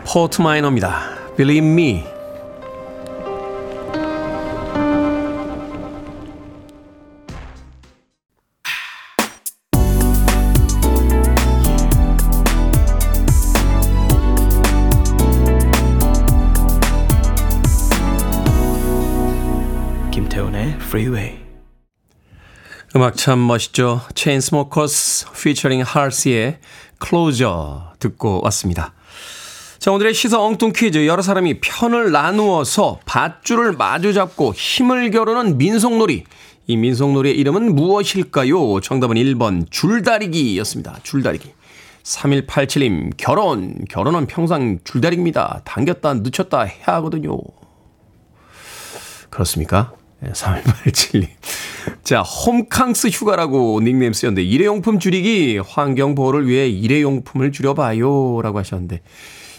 포트 0.06 0.42
마이너입니다. 0.42 1.00
Believe 1.38 1.68
Me. 1.68 2.13
음악 22.96 23.18
참 23.18 23.40
멋있죠. 23.40 24.02
체인스모커스 24.14 25.32
피처링 25.32 25.82
할시의 25.82 26.60
Closer 27.04 27.56
듣고 27.98 28.42
왔습니다. 28.44 28.94
자, 29.80 29.92
오늘의 29.92 30.14
시사 30.14 30.40
엉뚱 30.40 30.74
퀴즈. 30.74 31.08
여러 31.08 31.24
사람이 31.24 31.60
편을 31.60 32.12
나누어서 32.12 33.00
밧줄을 33.06 33.74
마주 33.74 34.14
잡고 34.14 34.54
힘을 34.54 35.10
겨루는 35.10 35.58
민속놀이. 35.58 36.24
이 36.68 36.78
민속놀이의 36.78 37.36
이름은 37.36 37.74
무엇일까요? 37.74 38.80
정답은 38.82 39.16
1번 39.16 39.66
줄다리기였습니다. 39.72 41.00
줄다리기. 41.02 41.52
3187님, 42.04 43.14
결혼. 43.18 43.86
결혼은 43.90 44.28
평상 44.28 44.78
줄다리기입니다. 44.84 45.62
당겼다, 45.66 46.14
늦췄다 46.14 46.62
해야 46.62 46.98
하거든요. 46.98 47.40
그렇습니까? 49.32 49.94
네, 50.24 50.32
3187님. 50.32 51.28
자, 52.06 52.22
홈캉스 52.22 53.10
휴가라고 53.10 53.82
닉네임 53.84 54.14
쓰였는데, 54.14 54.42
일회용품 54.42 55.00
줄이기, 55.00 55.58
환경보호를 55.58 56.48
위해 56.48 56.70
일회용품을 56.70 57.52
줄여봐요. 57.52 58.42
라고 58.42 58.60
하셨는데, 58.60 59.02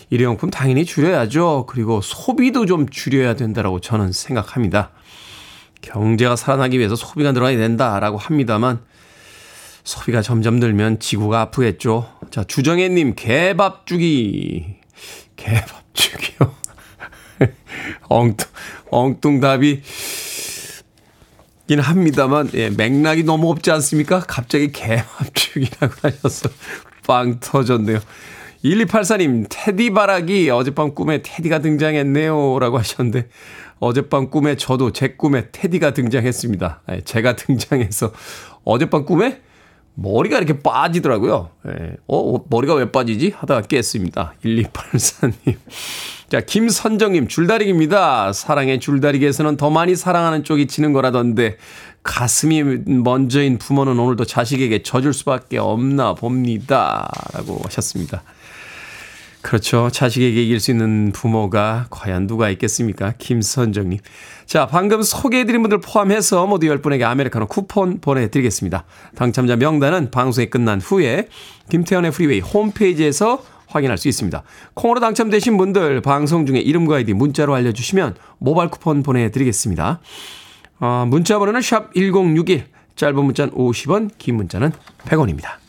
일회용품 0.08 0.50
당연히 0.50 0.86
줄여야죠. 0.86 1.66
그리고 1.68 2.00
소비도 2.00 2.64
좀 2.64 2.88
줄여야 2.88 3.36
된다라고 3.36 3.80
저는 3.80 4.12
생각합니다. 4.12 4.92
경제가 5.82 6.34
살아나기 6.34 6.78
위해서 6.78 6.96
소비가 6.96 7.32
늘어나야 7.32 7.58
된다라고 7.58 8.16
합니다만, 8.16 8.80
소비가 9.82 10.22
점점 10.22 10.60
늘면 10.60 10.98
지구가 10.98 11.42
아프겠죠. 11.42 12.08
자, 12.30 12.42
주정혜님, 12.42 13.16
개밥 13.16 13.84
주기. 13.84 14.76
개밥 15.36 15.68
주기요. 15.92 16.54
엉뚱, 18.08 18.48
엉뚱 18.90 19.40
답이 19.40 19.82
긴 21.66 21.80
합니다만, 21.80 22.50
예, 22.54 22.68
맥락이 22.70 23.22
너무 23.24 23.50
없지 23.50 23.70
않습니까? 23.70 24.20
갑자기 24.20 24.70
개밥죽이라고 24.70 25.94
하셔서 26.02 26.50
빵 27.06 27.40
터졌네요. 27.40 28.00
1284님, 28.64 29.46
테디 29.48 29.90
바라기 29.90 30.50
어젯밤 30.50 30.94
꿈에 30.94 31.22
테디가 31.22 31.60
등장했네요. 31.60 32.58
라고 32.58 32.78
하셨는데, 32.78 33.28
어젯밤 33.78 34.30
꿈에 34.30 34.56
저도 34.56 34.92
제 34.92 35.08
꿈에 35.16 35.48
테디가 35.52 35.94
등장했습니다. 35.94 36.82
예, 36.92 37.00
제가 37.02 37.36
등장해서 37.36 38.12
어젯밤 38.64 39.04
꿈에 39.04 39.40
머리가 39.94 40.38
이렇게 40.38 40.58
빠지더라고요. 40.60 41.50
예. 41.68 41.96
어, 42.08 42.44
머리가 42.48 42.74
왜 42.74 42.90
빠지지? 42.90 43.32
하다가 43.34 43.62
깼습니다. 43.62 44.34
1284님. 44.44 45.56
자, 46.28 46.40
김선정님, 46.40 47.28
줄다리기입니다. 47.28 48.32
사랑의 48.32 48.80
줄다리기에서는 48.80 49.56
더 49.56 49.70
많이 49.70 49.94
사랑하는 49.94 50.42
쪽이 50.42 50.66
지는 50.66 50.92
거라던데, 50.92 51.58
가슴이 52.02 52.62
먼저인 52.86 53.58
부모는 53.58 53.98
오늘도 53.98 54.24
자식에게 54.24 54.82
져줄 54.82 55.12
수밖에 55.12 55.58
없나 55.58 56.14
봅니다. 56.14 57.08
라고 57.32 57.60
하셨습니다. 57.64 58.22
그렇죠. 59.44 59.90
자식에게 59.90 60.42
이길 60.42 60.58
수 60.58 60.70
있는 60.70 61.12
부모가 61.12 61.86
과연 61.90 62.26
누가 62.26 62.48
있겠습니까? 62.48 63.12
김선정님. 63.18 64.00
자, 64.46 64.66
방금 64.66 65.02
소개해드린 65.02 65.60
분들 65.60 65.82
포함해서 65.82 66.46
모두 66.46 66.66
10분에게 66.66 67.02
아메리카노 67.02 67.46
쿠폰 67.46 68.00
보내드리겠습니다. 68.00 68.86
당첨자 69.14 69.56
명단은 69.56 70.10
방송이 70.10 70.48
끝난 70.48 70.80
후에 70.80 71.28
김태훈의 71.68 72.12
프리웨이 72.12 72.40
홈페이지에서 72.40 73.44
확인할 73.66 73.98
수 73.98 74.08
있습니다. 74.08 74.42
콩으로 74.72 75.00
당첨되신 75.00 75.58
분들 75.58 76.00
방송 76.00 76.46
중에 76.46 76.60
이름과 76.60 76.96
아이디 76.96 77.12
문자로 77.12 77.54
알려주시면 77.54 78.14
모바일 78.38 78.70
쿠폰 78.70 79.02
보내드리겠습니다. 79.02 80.00
어, 80.80 81.06
문자 81.06 81.38
번호는 81.38 81.60
샵 81.60 81.92
1061, 81.92 82.64
짧은 82.96 83.22
문자는 83.22 83.52
50원, 83.52 84.10
긴 84.16 84.36
문자는 84.36 84.72
100원입니다. 85.04 85.63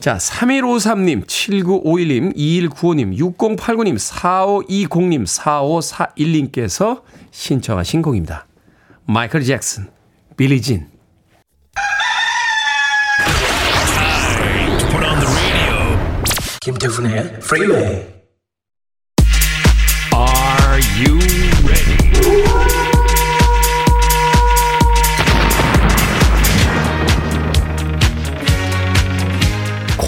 자, 0.00 0.16
3153님, 0.16 1.26
7951님, 1.26 2.36
2195님, 2.36 3.16
6089님, 3.18 3.98
4520님, 3.98 5.26
4541님께서 6.52 7.02
신청하신 7.32 8.02
곡입니다. 8.02 8.46
마이클 9.06 9.42
잭슨, 9.42 9.90
빌리 10.36 10.62
진. 10.62 10.86
김태훈의 16.60 17.38
Freeway. 17.40 17.84
Are 17.96 18.17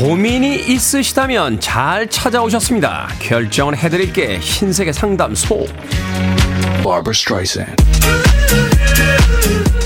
고민이 0.01 0.57
있으시다면 0.57 1.61
잘 1.61 2.09
찾아오셨습니다. 2.09 3.07
결정을 3.19 3.77
해드릴게 3.77 4.39
흰색의 4.39 4.95
상담소. 4.95 5.67
Barbara 6.83 7.11
Streisand. 7.11 7.77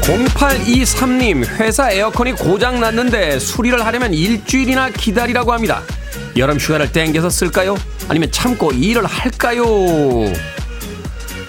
0823님, 0.02 1.44
회사 1.58 1.90
에어컨이 1.90 2.34
고장 2.34 2.78
났는데 2.78 3.40
수리를 3.40 3.84
하려면 3.84 4.14
일주일이나 4.14 4.90
기다리라고 4.90 5.52
합니다. 5.52 5.82
여름 6.36 6.58
휴가를 6.58 6.92
땡겨서 6.92 7.28
쓸까요? 7.28 7.76
아니면 8.08 8.30
참고 8.30 8.70
일을 8.70 9.04
할까요? 9.06 9.66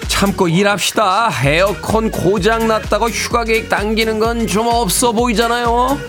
참고 0.07 0.47
일합시다. 0.47 1.29
에어컨 1.43 2.09
고장 2.09 2.67
났다고 2.67 3.09
휴가 3.09 3.43
계획 3.43 3.69
당기는 3.69 4.17
건 4.17 4.47
좀 4.47 4.65
없어 4.65 5.11
보이잖아요. 5.11 5.99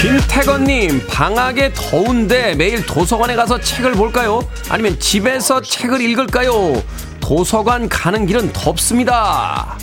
김태건님, 0.00 1.08
방학에 1.08 1.74
더운데 1.74 2.54
매일 2.54 2.86
도서관에 2.86 3.36
가서 3.36 3.60
책을 3.60 3.92
볼까요? 3.92 4.40
아니면 4.70 4.98
집에서 4.98 5.60
책을 5.60 6.00
읽을까요? 6.00 6.82
도서관 7.20 7.86
가는 7.86 8.24
길은 8.24 8.54
덥습니다. 8.54 9.76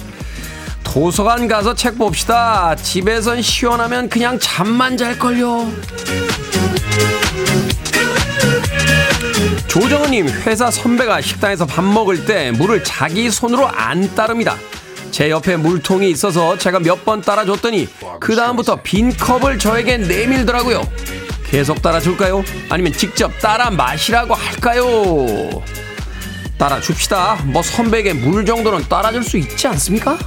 도서관 0.83 1.47
가서 1.47 1.75
책 1.75 1.99
봅시다. 1.99 2.75
집에선 2.75 3.43
시원하면 3.43 4.09
그냥 4.09 4.39
잠만 4.39 4.97
잘걸요. 4.97 5.71
조정은님, 9.67 10.29
회사 10.47 10.71
선배가 10.71 11.21
식당에서 11.21 11.67
밥 11.67 11.83
먹을 11.83 12.25
때 12.25 12.49
물을 12.49 12.83
자기 12.83 13.29
손으로 13.29 13.67
안 13.67 14.15
따릅니다. 14.15 14.57
제 15.17 15.31
옆에 15.31 15.57
물통이 15.57 16.11
있어서 16.11 16.55
제가 16.59 16.79
몇 16.79 17.03
번 17.03 17.21
따라줬더니 17.21 17.87
그 18.19 18.35
다음부터 18.35 18.81
빈 18.83 19.15
컵을 19.17 19.57
저에게 19.57 19.97
내밀더라고요. 19.97 20.87
계속 21.49 21.81
따라줄까요? 21.81 22.43
아니면 22.69 22.93
직접 22.93 23.31
따라 23.39 23.71
마시라고 23.71 24.35
할까요? 24.35 25.63
따라 26.59 26.79
줍시다. 26.79 27.39
뭐 27.45 27.63
선배에게 27.63 28.13
물 28.13 28.45
정도는 28.45 28.87
따라줄 28.89 29.23
수 29.23 29.37
있지 29.37 29.65
않습니까? 29.67 30.17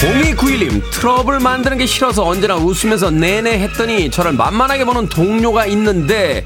0291님 0.00 0.82
트러블 0.90 1.40
만드는 1.40 1.78
게 1.78 1.86
싫어서 1.86 2.26
언제나 2.26 2.56
웃으면서 2.56 3.10
내내 3.10 3.58
했더니 3.60 4.10
저를 4.10 4.32
만만하게 4.32 4.84
보는 4.84 5.08
동료가 5.08 5.64
있는데 5.66 6.44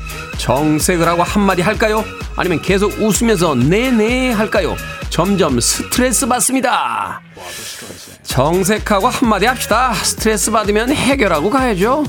정색을 0.49 1.07
하고 1.07 1.23
한마디 1.23 1.61
할까요? 1.61 2.03
아니면 2.35 2.63
계속 2.63 2.91
웃으면서 2.99 3.55
내내 3.55 4.33
할까요? 4.33 4.77
점점 5.11 5.61
스트레스 5.61 6.27
받습니다. 6.27 7.21
정색하고 8.23 9.09
한마디 9.09 9.45
합시다. 9.45 9.93
스트레스 9.93 10.51
받으면 10.51 10.91
해결하고 10.91 11.51
가야죠. 11.51 12.03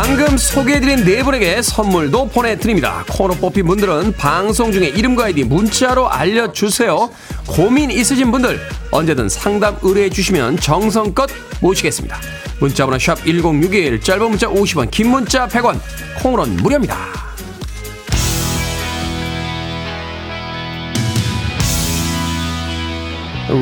방금 0.00 0.38
소개해드린 0.38 1.04
네 1.04 1.24
분에게 1.24 1.60
선물도 1.60 2.28
보내드립니다. 2.28 3.04
코너 3.10 3.34
뽑힌 3.34 3.66
분들은 3.66 4.12
방송 4.12 4.70
중에 4.70 4.86
이름과 4.86 5.24
아이디 5.24 5.42
문자로 5.42 6.08
알려주세요. 6.08 7.10
고민 7.48 7.90
있으신 7.90 8.30
분들 8.30 8.60
언제든 8.92 9.28
상담 9.28 9.76
의뢰해 9.82 10.08
주시면 10.08 10.58
정성껏 10.58 11.28
모시겠습니다. 11.60 12.16
문자번호 12.60 12.96
샵 12.96 13.16
1061, 13.24 14.00
짧은 14.00 14.30
문자 14.30 14.46
50원, 14.46 14.88
긴 14.92 15.08
문자 15.08 15.48
100원, 15.48 15.80
콩으로는 16.22 16.58
무료입니다. 16.58 16.96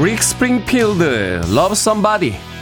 릭 0.05 0.23
스프링필드, 0.23 1.41
Love 1.51 1.73
Somebody. 1.73 2.56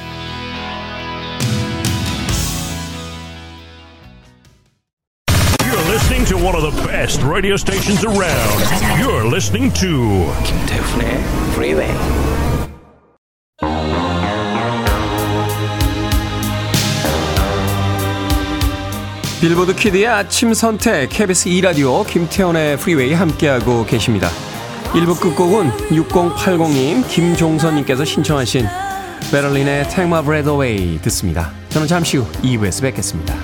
Best 7.04 7.22
radio 7.22 7.54
stations 7.54 8.02
around. 8.02 8.60
You're 8.98 9.26
listening 9.28 9.70
to 9.74 10.32
김태훈의 10.42 11.20
Freeway. 11.52 11.92
빌보드 19.38 19.74
키드의 19.76 20.06
아침 20.06 20.54
선택 20.54 21.10
KBS 21.10 21.50
2라디오 21.50 22.06
김태훈의 22.06 22.78
프리웨이 22.78 23.12
함께하고 23.12 23.84
계십니다. 23.84 24.30
1부 24.94 25.20
끝곡은 25.20 25.70
6080님 25.90 27.06
김종선님께서 27.06 28.06
신청하신 28.06 28.66
베를린의 29.30 29.90
Take 29.90 30.04
My 30.04 30.24
Breath 30.24 30.48
Away 30.48 30.98
듣습니다. 31.02 31.52
저는 31.68 31.86
잠시 31.86 32.16
후 32.16 32.26
2부에서 32.40 32.80
뵙겠습니다. 32.80 33.43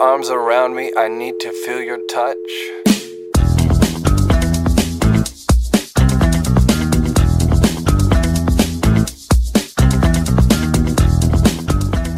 Arms 0.00 0.30
around 0.30 0.74
me. 0.74 0.92
I 0.96 1.08
need 1.08 1.38
to 1.40 1.50
feel 1.50 1.82
your 1.82 2.00
touch. 2.06 2.36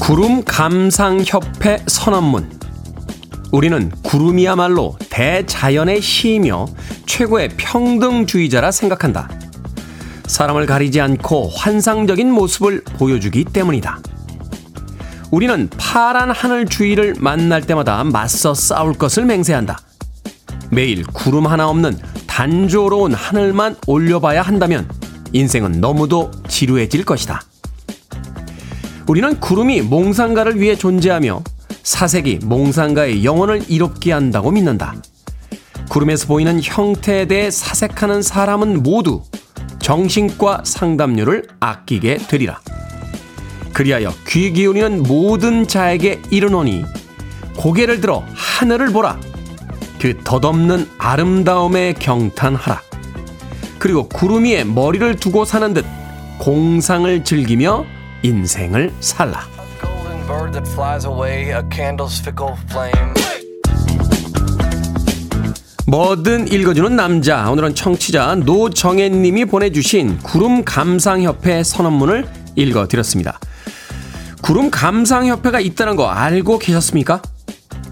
구름 0.01 0.43
감상협회 0.45 1.85
선언문. 1.87 2.59
우리는 3.53 3.91
구름이야말로 4.03 4.97
대자연의 5.11 6.01
시이며 6.01 6.67
최고의 7.07 7.51
평등주의자라 7.57 8.71
생각한다. 8.71 9.29
사람을 10.27 10.67
가리지 10.67 11.01
않고 11.01 11.49
환상적인 11.49 12.31
모습을 12.31 12.83
보여주기 12.99 13.45
때문이다. 13.45 14.01
우리는 15.31 15.69
파란 15.77 16.31
하늘 16.31 16.67
주위를 16.67 17.17
만날 17.19 17.61
때마다 17.61 18.03
맞서 18.03 18.55
싸울 18.55 18.95
것을 18.95 19.27
맹세한다. 19.27 19.79
매일 20.71 21.05
구름 21.07 21.47
하나 21.47 21.69
없는 21.69 21.99
단조로운 22.27 23.13
하늘만 23.13 23.77
올려봐야 23.87 24.43
한다면 24.43 24.89
인생은 25.33 25.81
너무도 25.81 26.31
지루해질 26.49 27.05
것이다. 27.05 27.43
우리는 29.07 29.39
구름이 29.41 29.83
몽상가를 29.83 30.61
위해 30.61 30.77
존재하며 30.77 31.43
사색이 31.83 32.41
몽상가의 32.45 33.25
영혼을 33.25 33.63
이롭게 33.69 34.13
한다고 34.13 34.51
믿는다. 34.51 34.95
구름에서 35.91 36.27
보이는 36.27 36.61
형태에 36.63 37.27
대해 37.27 37.51
사색하는 37.51 38.23
사람은 38.23 38.83
모두 38.83 39.23
정신과 39.81 40.63
상담료를 40.65 41.49
아끼게 41.61 42.19
되리라. 42.29 42.61
그리하여 43.79 44.13
귀 44.27 44.53
기울이는 44.53 45.05
모든 45.05 45.69
자에게 45.69 46.21
이르노니 46.31 46.85
고개를 47.57 48.01
들어 48.01 48.25
하늘을 48.35 48.89
보라. 48.89 49.21
그 50.01 50.19
덧없는 50.25 50.89
아름다움에 50.99 51.93
경탄하라. 51.93 52.83
그리고 53.79 54.09
구름 54.09 54.47
위에 54.47 54.65
머리를 54.65 55.15
두고 55.15 55.45
사는 55.45 55.73
듯 55.75 55.85
공상을 56.39 57.23
즐기며 57.23 57.85
인생을 58.25 58.93
살라. 58.99 59.47
뭐든 65.87 66.51
읽어주는 66.51 66.97
남자. 66.97 67.49
오늘은 67.49 67.77
청취자 67.77 68.35
노정혜님이 68.35 69.45
보내주신 69.45 70.19
구름 70.19 70.65
감상협회 70.65 71.63
선언문을 71.63 72.27
읽어드렸습니다. 72.57 73.39
구름 74.49 74.71
감상협회가 74.71 75.61
있다는 75.61 75.95
거 75.95 76.09
알고 76.09 76.59
계셨습니까? 76.59 77.21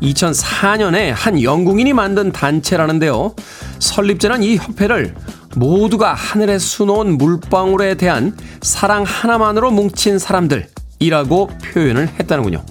2004년에 0.01 1.12
한 1.14 1.42
영국인이 1.42 1.92
만든 1.92 2.33
단체라는데요. 2.33 3.35
설립자는 3.79 4.42
이 4.42 4.57
협회를 4.57 5.14
모두가 5.55 6.14
하늘에 6.14 6.59
수놓은 6.59 7.19
물방울에 7.19 7.97
대한 7.97 8.35
사랑 8.62 9.03
하나만으로 9.03 9.71
뭉친 9.71 10.19
사람들이라고 10.19 11.51
표현을 11.62 12.09
했다는군요. 12.21 12.64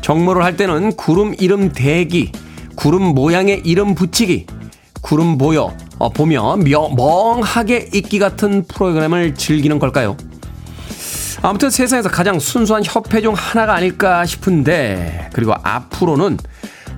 정모를 0.00 0.42
할 0.42 0.56
때는 0.56 0.96
구름 0.96 1.34
이름 1.38 1.70
대기, 1.70 2.32
구름 2.76 3.02
모양의 3.02 3.60
이름 3.66 3.94
붙이기, 3.94 4.46
구름 5.02 5.36
보여, 5.36 5.76
어, 5.98 6.08
보며 6.08 6.56
며, 6.56 6.88
멍하게 6.88 7.90
있기 7.92 8.18
같은 8.18 8.64
프로그램을 8.66 9.34
즐기는 9.34 9.78
걸까요? 9.78 10.16
아무튼 11.42 11.70
세상에서 11.70 12.08
가장 12.08 12.38
순수한 12.38 12.82
협회 12.84 13.20
중 13.20 13.34
하나가 13.34 13.74
아닐까 13.74 14.24
싶은데, 14.24 15.30
그리고 15.32 15.54
앞으로는, 15.62 16.38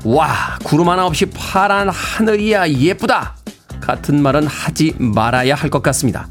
와, 0.04 0.58
구름 0.64 0.90
하나 0.90 1.06
없이 1.06 1.24
파란 1.26 1.88
하늘이야 1.88 2.68
예쁘다! 2.68 3.36
같은 3.80 4.22
말은 4.22 4.46
하지 4.46 4.94
말아야 4.98 5.54
할 5.54 5.70
것 5.70 5.82
같습니다. 5.82 6.28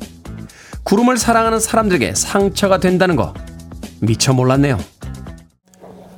구름을 0.84 1.18
사랑하는 1.18 1.60
사람들에게 1.60 2.14
상처가 2.14 2.78
된다는 2.80 3.16
거, 3.16 3.34
미처 4.00 4.34
몰랐네요. 4.34 4.80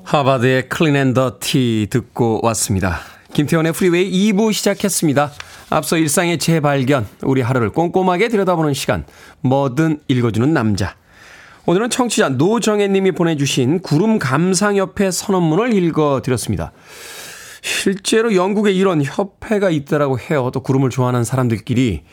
하바드의 0.03 0.67
클린 0.69 0.95
앤 0.97 1.13
더 1.13 1.39
티 1.39 1.87
듣고 1.89 2.41
왔습니다. 2.43 2.99
김태훈의 3.33 3.71
프리웨이 3.73 4.31
2부 4.33 4.51
시작했습니다. 4.53 5.31
앞서 5.69 5.97
일상의 5.97 6.39
재발견, 6.39 7.07
우리 7.21 7.41
하루를 7.41 7.69
꼼꼼하게 7.69 8.27
들여다보는 8.27 8.73
시간, 8.73 9.05
뭐든 9.41 10.01
읽어주는 10.09 10.53
남자. 10.53 10.95
오늘은 11.67 11.89
청취자 11.89 12.29
노정혜 12.29 12.87
님이 12.87 13.11
보내주신 13.11 13.79
구름 13.79 14.19
감상협회 14.19 15.09
선언문을 15.09 15.73
읽어드렸습니다. 15.73 16.71
실제로 17.61 18.35
영국에 18.35 18.71
이런 18.71 19.03
협회가 19.03 19.71
있다라고 19.71 20.19
해요. 20.19 20.51
또 20.53 20.59
구름을 20.61 20.91
좋아하는 20.91 21.23
사람들끼리 21.23 22.03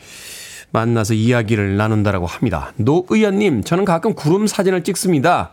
만나서 0.71 1.13
이야기를 1.13 1.77
나눈다라고 1.77 2.25
합니다. 2.25 2.73
노의연님, 2.77 3.63
저는 3.63 3.85
가끔 3.85 4.15
구름 4.15 4.47
사진을 4.47 4.83
찍습니다. 4.83 5.51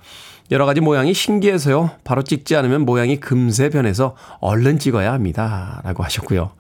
여러 0.51 0.65
가지 0.65 0.81
모양이 0.81 1.13
신기해서요. 1.13 1.91
바로 2.03 2.23
찍지 2.23 2.57
않으면 2.57 2.87
모양이 2.87 3.21
금세 3.21 3.69
변해서 3.69 4.17
얼른 4.41 4.79
찍어야 4.79 5.13
합니다. 5.13 5.83
라고 5.85 6.03
하셨고요. 6.03 6.53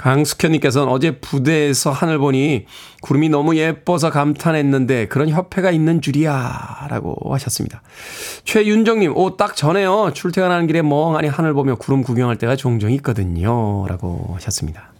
강숙현님께서는 0.00 0.90
어제 0.90 1.18
부대에서 1.18 1.90
하늘 1.90 2.18
보니 2.18 2.64
구름이 3.02 3.28
너무 3.28 3.54
예뻐서 3.56 4.10
감탄했는데 4.10 5.08
그런 5.08 5.28
협회가 5.28 5.70
있는 5.70 6.00
줄이야. 6.00 6.86
라고 6.88 7.34
하셨습니다. 7.34 7.82
최윤정님, 8.44 9.14
오, 9.14 9.36
딱 9.36 9.54
전에요. 9.54 10.12
출퇴근하는 10.14 10.66
길에 10.66 10.80
멍하니 10.80 11.28
하늘 11.28 11.52
보며 11.52 11.74
구름 11.74 12.02
구경할 12.02 12.36
때가 12.36 12.56
종종 12.56 12.90
있거든요. 12.92 13.86
라고 13.88 14.30
하셨습니다. 14.36 14.90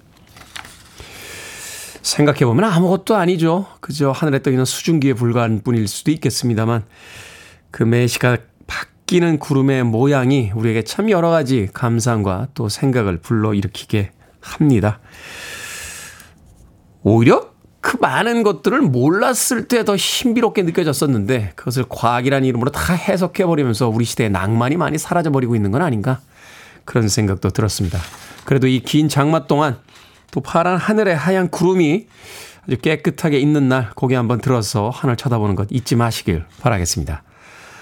생각해보면 2.03 2.65
아무것도 2.65 3.17
아니죠. 3.17 3.67
그저 3.81 4.11
하늘에 4.11 4.43
떠 4.43 4.51
있는 4.51 4.67
수증기에 4.67 5.15
불과한 5.15 5.63
뿐일 5.65 5.89
수도 5.89 6.11
있겠습니다만 6.11 6.85
그 7.71 7.85
매시가 7.85 8.37
바뀌는 8.67 9.39
구름의 9.39 9.85
모양이 9.85 10.51
우리에게 10.55 10.83
참 10.83 11.09
여러 11.09 11.31
가지 11.31 11.69
감상과 11.73 12.49
또 12.53 12.69
생각을 12.69 13.19
불러일으키게 13.19 14.11
합니다. 14.40 15.00
오히려 17.03 17.50
그 17.81 17.96
많은 17.98 18.42
것들을 18.42 18.81
몰랐을 18.83 19.66
때 19.68 19.85
더 19.85 19.96
신비롭게 19.96 20.62
느껴졌었는데 20.62 21.53
그것을 21.57 21.85
과학이라는 21.88 22.46
이름으로 22.46 22.70
다 22.70 22.92
해석해버리면서 22.92 23.88
우리 23.88 24.05
시대의 24.05 24.31
낭만이 24.31 24.76
많이 24.76 24.98
사라져버리고 24.98 25.57
있는 25.57 25.70
건 25.70 25.81
아닌가 25.83 26.20
그런 26.85 27.09
생각도 27.09 27.50
들었습니다. 27.50 27.98
그래도 28.44 28.66
이 28.66 28.81
긴 28.81 29.09
장마 29.09 29.46
동안 29.46 29.79
또 30.31 30.40
파란 30.40 30.76
하늘에 30.76 31.12
하얀 31.14 31.48
구름이 31.50 32.07
아주 32.66 32.76
깨끗하게 32.79 33.38
있는 33.38 33.68
날 33.68 33.90
고개 33.94 34.14
한번 34.14 34.40
들어서 34.40 34.90
하늘 34.90 35.16
쳐다보는 35.16 35.55
것 35.55 35.68
잊지 35.70 35.96
마시길 35.96 36.44
바라겠습니다. 36.61 37.22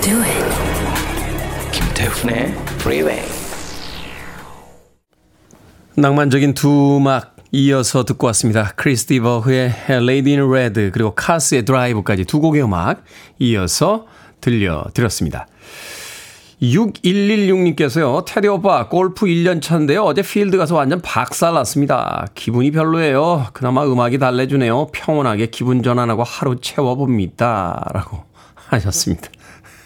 Do 0.00 0.16
it. 0.22 0.44
김태훈의 1.72 2.54
Freeway. 2.80 3.22
낭만적인 5.94 6.54
두 6.54 6.96
음악 6.96 7.36
이어서 7.52 8.04
듣고 8.04 8.26
왔습니다. 8.28 8.72
크리스 8.76 9.06
디버흐의 9.06 9.74
Lady 9.90 10.38
in 10.38 10.48
Red 10.48 10.90
그리고 10.92 11.14
카스의 11.14 11.64
Drive까지 11.64 12.24
두 12.24 12.40
곡의 12.40 12.62
음악 12.62 13.04
이어서 13.38 14.06
들려드렸습니다. 14.40 15.46
6116님께서요. 16.62 18.24
테디 18.26 18.48
오빠 18.48 18.88
골프 18.88 19.26
1년 19.26 19.62
차인데요. 19.62 20.04
어제 20.04 20.22
필드 20.22 20.56
가서 20.58 20.76
완전 20.76 21.00
박살 21.00 21.54
났습니다. 21.54 22.26
기분이 22.34 22.70
별로예요. 22.70 23.46
그나마 23.52 23.84
음악이 23.84 24.18
달래주네요. 24.18 24.88
평온하게 24.92 25.46
기분 25.46 25.82
전환하고 25.82 26.22
하루 26.22 26.60
채워봅니다. 26.60 27.90
라고 27.92 28.24
하셨습니다. 28.68 29.28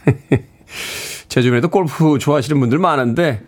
제 1.29 1.43
주변에도 1.43 1.69
골프 1.69 2.19
좋아하시는 2.19 2.59
분들 2.61 2.79
많은데 2.79 3.43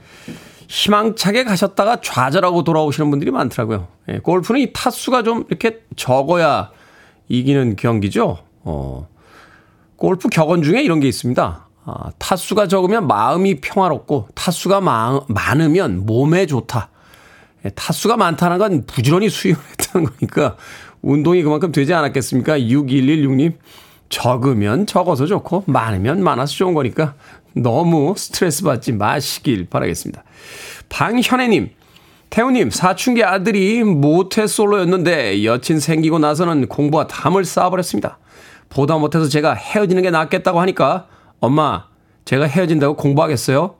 희망차게 0.68 1.44
가셨다가 1.44 2.00
좌절하고 2.00 2.64
돌아오시는 2.64 3.10
분들이 3.10 3.30
많더라고요. 3.30 3.88
예, 4.08 4.18
골프는 4.18 4.60
이 4.60 4.72
타수가 4.72 5.22
좀 5.22 5.44
이렇게 5.48 5.80
적어야 5.94 6.70
이기는 7.28 7.76
경기죠. 7.76 8.38
어, 8.62 9.08
골프 9.96 10.28
격언 10.28 10.62
중에 10.62 10.82
이런 10.82 11.00
게 11.00 11.08
있습니다. 11.08 11.66
아, 11.84 12.10
타수가 12.18 12.66
적으면 12.66 13.06
마음이 13.06 13.60
평화롭고 13.60 14.28
타수가 14.34 14.80
마, 14.80 15.20
많으면 15.28 16.04
몸에 16.04 16.46
좋다. 16.46 16.90
예, 17.64 17.70
타수가 17.70 18.16
많다는 18.16 18.58
건 18.58 18.84
부지런히 18.86 19.28
수행을 19.28 19.60
했다는 19.70 20.08
거니까 20.08 20.56
운동이 21.02 21.42
그만큼 21.42 21.70
되지 21.70 21.94
않았겠습니까? 21.94 22.58
6116님. 22.58 23.54
적으면 24.08 24.86
적어서 24.86 25.26
좋고 25.26 25.64
많으면 25.66 26.22
많아서 26.22 26.54
좋은 26.54 26.74
거니까 26.74 27.14
너무 27.54 28.14
스트레스 28.16 28.62
받지 28.62 28.92
마시길 28.92 29.68
바라겠습니다. 29.68 30.22
방현애님, 30.88 31.70
태우님, 32.30 32.70
사춘기 32.70 33.24
아들이 33.24 33.82
모태 33.82 34.46
솔로였는데 34.46 35.44
여친 35.44 35.80
생기고 35.80 36.18
나서는 36.18 36.68
공부와 36.68 37.06
담을 37.06 37.44
쌓아버렸습니다. 37.44 38.18
보다 38.68 38.98
못해서 38.98 39.28
제가 39.28 39.54
헤어지는 39.54 40.02
게 40.02 40.10
낫겠다고 40.10 40.60
하니까 40.60 41.06
엄마, 41.40 41.86
제가 42.24 42.46
헤어진다고 42.46 42.96
공부하겠어요? 42.96 43.76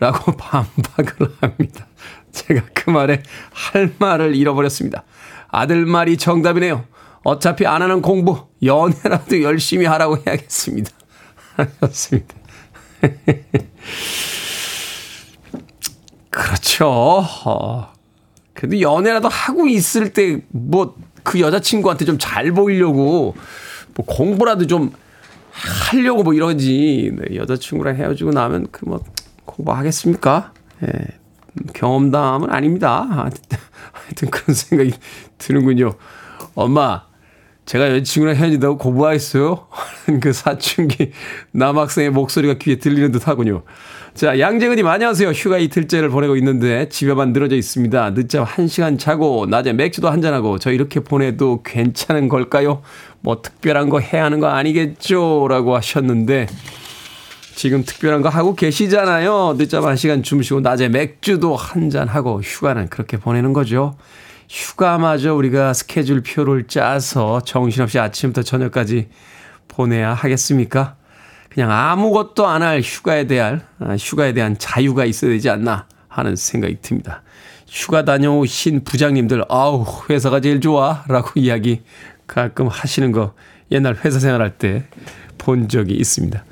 라고 0.00 0.32
반박을 0.36 1.34
합니다. 1.40 1.86
제가 2.32 2.62
그 2.74 2.90
말에 2.90 3.22
할 3.52 3.92
말을 3.98 4.34
잃어버렸습니다. 4.34 5.04
아들 5.48 5.84
말이 5.84 6.16
정답이네요. 6.16 6.84
어차피 7.22 7.66
안 7.66 7.82
하는 7.82 8.00
공부, 8.02 8.46
연애라도 8.62 9.42
열심히 9.42 9.86
하라고 9.86 10.16
해야겠습니다. 10.26 10.90
하셨습니다. 11.56 12.34
그렇죠. 16.30 16.88
어, 16.88 17.92
그래도 18.54 18.80
연애라도 18.80 19.28
하고 19.28 19.66
있을 19.66 20.12
때 20.12 20.40
뭐 20.52 20.94
그 21.22 21.38
여자친구한테 21.40 22.06
좀 22.06 22.18
잘 22.18 22.50
보이려고 22.52 23.34
뭐 23.94 24.06
공부라도 24.06 24.66
좀 24.66 24.90
하려고 25.52 26.22
뭐 26.22 26.32
이러지. 26.34 27.12
네, 27.14 27.36
여자친구랑 27.36 27.96
헤어지고 27.96 28.30
나면 28.30 28.68
그 28.70 28.86
뭐 28.86 29.00
공부하겠습니까? 29.44 30.52
예. 30.84 30.88
경험담은 31.74 32.50
아닙니다. 32.50 33.06
하여튼 33.92 34.30
그런 34.30 34.54
생각이 34.54 34.92
드는군요. 35.38 35.92
엄마, 36.54 37.04
제가 37.70 37.88
여자친구랑 37.88 38.34
헤어진다고 38.34 38.78
공부하겠어요? 38.78 39.68
하는 39.70 40.18
그 40.18 40.32
사춘기 40.32 41.12
남학생의 41.52 42.10
목소리가 42.10 42.54
귀에 42.54 42.80
들리는 42.80 43.12
듯 43.12 43.28
하군요. 43.28 43.62
자, 44.12 44.40
양재근님 44.40 44.88
안녕하세요. 44.88 45.28
휴가 45.30 45.56
이틀째를 45.58 46.08
보내고 46.08 46.34
있는데 46.34 46.88
집에만 46.88 47.32
늘어져 47.32 47.54
있습니다. 47.54 48.14
늦잠 48.14 48.44
1시간 48.44 48.98
자고 48.98 49.46
낮에 49.48 49.72
맥주도 49.72 50.10
한잔하고 50.10 50.58
저 50.58 50.72
이렇게 50.72 50.98
보내도 50.98 51.62
괜찮은 51.62 52.28
걸까요? 52.28 52.82
뭐 53.20 53.40
특별한 53.40 53.88
거 53.88 54.00
해야 54.00 54.24
하는 54.24 54.40
거 54.40 54.48
아니겠죠? 54.48 55.46
라고 55.48 55.76
하셨는데 55.76 56.48
지금 57.54 57.84
특별한 57.84 58.22
거 58.22 58.30
하고 58.30 58.56
계시잖아요. 58.56 59.54
늦잠 59.58 59.84
1시간 59.84 60.24
주무시고 60.24 60.58
낮에 60.58 60.88
맥주도 60.88 61.54
한잔하고 61.54 62.40
휴가는 62.40 62.88
그렇게 62.88 63.16
보내는 63.16 63.52
거죠. 63.52 63.94
휴가마저 64.50 65.32
우리가 65.34 65.72
스케줄 65.72 66.22
표를 66.22 66.66
짜서 66.66 67.40
정신없이 67.40 68.00
아침부터 68.00 68.42
저녁까지 68.42 69.08
보내야 69.68 70.12
하겠습니까? 70.12 70.96
그냥 71.48 71.70
아무것도 71.70 72.46
안 72.48 72.62
할 72.62 72.80
휴가에 72.80 73.26
대한, 73.28 73.62
아, 73.78 73.94
휴가에 73.96 74.32
대한 74.32 74.58
자유가 74.58 75.04
있어야 75.04 75.30
되지 75.30 75.48
않나 75.50 75.86
하는 76.08 76.34
생각이 76.34 76.78
듭니다. 76.82 77.22
휴가 77.68 78.04
다녀오신 78.04 78.82
부장님들, 78.82 79.44
아우, 79.48 79.86
회사가 80.10 80.40
제일 80.40 80.60
좋아. 80.60 81.04
라고 81.06 81.30
이야기 81.38 81.82
가끔 82.26 82.66
하시는 82.66 83.12
거 83.12 83.34
옛날 83.70 83.96
회사 84.04 84.18
생활할 84.18 84.58
때 84.58 84.84
본 85.38 85.68
적이 85.68 85.94
있습니다. 85.94 86.44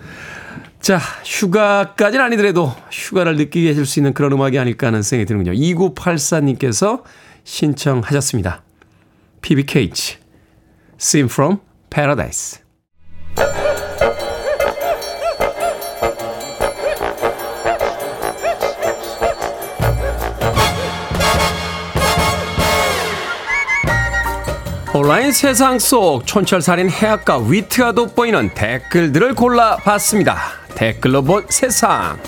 자, 0.81 0.99
휴가까지는 1.25 2.25
아니더라도 2.25 2.73
휴가를 2.91 3.37
느끼게 3.37 3.69
해줄 3.69 3.85
수 3.85 3.99
있는 3.99 4.15
그런 4.15 4.33
음악이 4.33 4.59
아닐까 4.59 4.87
하는 4.87 5.03
생각이 5.03 5.27
드는군요. 5.27 5.53
2984님께서 5.53 7.03
신청하셨습니다. 7.49 8.63
PBKH, 9.41 10.19
Scene 11.01 11.29
from 11.31 11.59
Paradise. 11.91 12.61
온라인 24.95 25.33
세상 25.33 25.79
속 25.79 26.27
촌철살인 26.27 26.91
해악과 26.91 27.39
위트가 27.39 27.93
돋보이는 27.93 28.51
댓글들을 28.55 29.35
골라봤습니다. 29.35 30.39
댓글로 30.75 31.23
본 31.23 31.47
세상. 31.49 32.19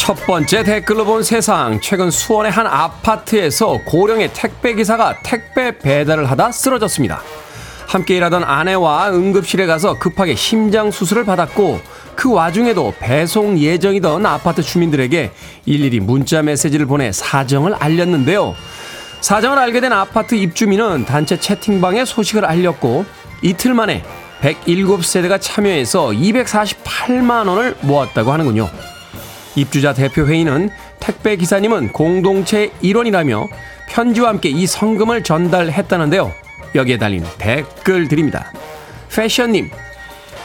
첫 0.00 0.14
번째 0.26 0.62
댓글로 0.62 1.04
본 1.04 1.22
세상. 1.22 1.78
최근 1.82 2.10
수원의 2.10 2.50
한 2.50 2.66
아파트에서 2.66 3.78
고령의 3.84 4.30
택배 4.32 4.72
기사가 4.72 5.20
택배 5.22 5.78
배달을 5.78 6.30
하다 6.30 6.52
쓰러졌습니다. 6.52 7.20
함께 7.86 8.16
일하던 8.16 8.42
아내와 8.42 9.10
응급실에 9.10 9.66
가서 9.66 9.98
급하게 9.98 10.36
심장 10.36 10.90
수술을 10.90 11.26
받았고 11.26 11.80
그 12.16 12.32
와중에도 12.32 12.94
배송 12.98 13.58
예정이던 13.58 14.24
아파트 14.24 14.62
주민들에게 14.62 15.32
일일이 15.66 16.00
문자 16.00 16.40
메시지를 16.40 16.86
보내 16.86 17.12
사정을 17.12 17.74
알렸는데요. 17.74 18.54
사정을 19.20 19.58
알게 19.58 19.82
된 19.82 19.92
아파트 19.92 20.34
입주민은 20.34 21.04
단체 21.04 21.38
채팅방에 21.38 22.06
소식을 22.06 22.46
알렸고 22.46 23.04
이틀 23.42 23.74
만에 23.74 24.02
107세대가 24.40 25.38
참여해서 25.38 26.08
248만 26.08 27.46
원을 27.46 27.76
모았다고 27.82 28.32
하는군요. 28.32 28.89
입주자 29.60 29.92
대표 29.92 30.26
회의는 30.26 30.70
택배 30.98 31.36
기사님은 31.36 31.92
공동체 31.92 32.70
일원이라며 32.80 33.48
편지와 33.88 34.30
함께 34.30 34.48
이 34.48 34.66
성금을 34.66 35.22
전달했다는데요. 35.22 36.32
여기에 36.74 36.98
달린 36.98 37.24
댓글 37.38 38.08
드립니다. 38.08 38.52
패션님, 39.14 39.70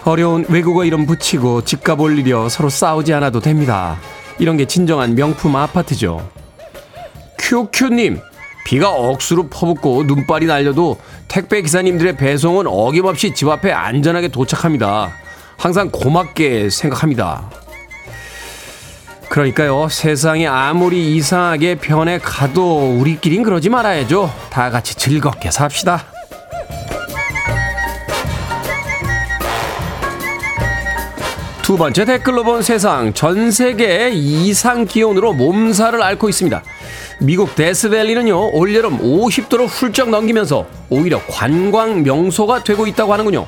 어려운 0.04 0.45
외국어 0.49 0.86
이름 0.86 1.06
붙이고 1.06 1.63
집값 1.63 1.99
올리려 1.99 2.49
서로 2.49 2.69
싸우지 2.69 3.13
않아도 3.13 3.39
됩니다. 3.39 3.97
이런 4.39 4.58
게 4.58 4.65
진정한 4.65 5.15
명품 5.15 5.56
아파트죠. 5.56 6.30
큐큐님, 7.39 8.19
비가 8.65 8.91
억수로 8.91 9.47
퍼붓고 9.47 10.04
눈발이 10.04 10.47
날려도 10.47 10.99
택배 11.28 11.62
기사님들의 11.62 12.17
배송은 12.17 12.65
어김없이 12.67 13.34
집 13.34 13.47
앞에 13.47 13.71
안전하게 13.71 14.30
도착합니다. 14.30 15.12
항상 15.58 15.89
고맙게 15.91 16.69
생각합니다. 16.69 17.49
그러니까요, 19.36 19.89
세상이 19.89 20.48
아무리 20.48 21.13
이상하게 21.13 21.76
변해 21.76 22.19
가도 22.19 22.98
우리끼린 22.98 23.43
그러지 23.43 23.67
말아야죠. 23.67 24.34
다 24.50 24.69
같이 24.69 24.95
즐겁게 24.95 25.52
삽시다. 25.52 26.06
두 31.62 31.76
번째 31.76 32.06
댓글로 32.06 32.45
본 32.45 32.62
세상 32.62 33.13
전 33.13 33.52
세계 33.52 34.10
이상 34.13 34.86
기온으로 34.86 35.34
몸살을 35.34 36.02
앓고 36.02 36.30
있습니다. 36.30 36.63
미국 37.19 37.56
데스밸리는요 37.56 38.52
올여름 38.54 39.00
50도를 39.00 39.67
훌쩍 39.67 40.12
넘기면서 40.12 40.65
오히려 40.89 41.19
관광 41.28 42.04
명소가 42.04 42.63
되고 42.63 42.88
있다고 42.88 43.12
하는군요. 43.12 43.45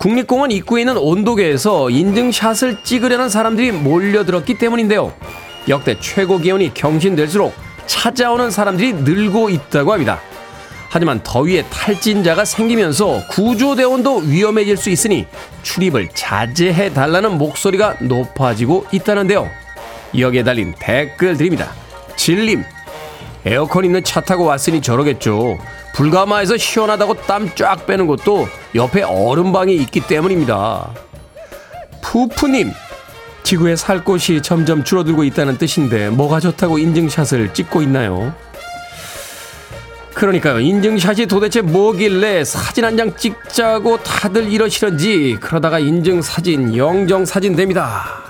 국립공원 0.00 0.50
입구에 0.50 0.80
있는 0.80 0.96
온도계에서 0.96 1.90
인증샷을 1.90 2.82
찍으려는 2.82 3.28
사람들이 3.28 3.70
몰려들었기 3.70 4.56
때문인데요. 4.56 5.12
역대 5.68 6.00
최고 6.00 6.38
기온이 6.38 6.72
경신될수록 6.72 7.54
찾아오는 7.84 8.50
사람들이 8.50 8.94
늘고 8.94 9.50
있다고 9.50 9.92
합니다. 9.92 10.18
하지만 10.88 11.20
더위에 11.22 11.64
탈진자가 11.64 12.46
생기면서 12.46 13.26
구조대원도 13.28 14.22
위험해질 14.24 14.78
수 14.78 14.88
있으니 14.88 15.26
출입을 15.62 16.08
자제해 16.14 16.94
달라는 16.94 17.36
목소리가 17.36 17.96
높아지고 18.00 18.86
있다는데요. 18.90 19.50
여기에 20.18 20.44
달린 20.44 20.74
댓글들입니다. 20.78 21.74
진림. 22.16 22.64
에어컨 23.46 23.84
있는 23.84 24.04
차 24.04 24.20
타고 24.20 24.44
왔으니 24.44 24.82
저러겠죠. 24.82 25.58
불가마에서 25.94 26.56
시원하다고 26.56 27.14
땀 27.22 27.50
쫙 27.54 27.86
빼는 27.86 28.06
것도 28.06 28.48
옆에 28.74 29.02
얼음방이 29.02 29.74
있기 29.76 30.00
때문입니다. 30.06 30.90
푸푸님. 32.02 32.72
지구에 33.42 33.74
살 33.76 34.04
곳이 34.04 34.42
점점 34.42 34.84
줄어들고 34.84 35.24
있다는 35.24 35.56
뜻인데 35.58 36.10
뭐가 36.10 36.40
좋다고 36.40 36.78
인증샷을 36.78 37.52
찍고 37.54 37.82
있나요? 37.82 38.34
그러니까요. 40.14 40.60
인증샷이 40.60 41.26
도대체 41.26 41.62
뭐길래 41.62 42.44
사진 42.44 42.84
한 42.84 42.96
장 42.96 43.16
찍자고 43.16 44.02
다들 44.02 44.52
이러시는지 44.52 45.38
그러다가 45.40 45.78
인증사진 45.78 46.76
영정사진 46.76 47.56
됩니다. 47.56 48.29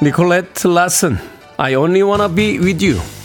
니콜렛 0.00 0.46
라슨 0.62 1.18
I 1.56 1.74
only 1.74 2.02
wanna 2.02 2.28
be 2.32 2.56
with 2.60 2.80
you 2.84 3.17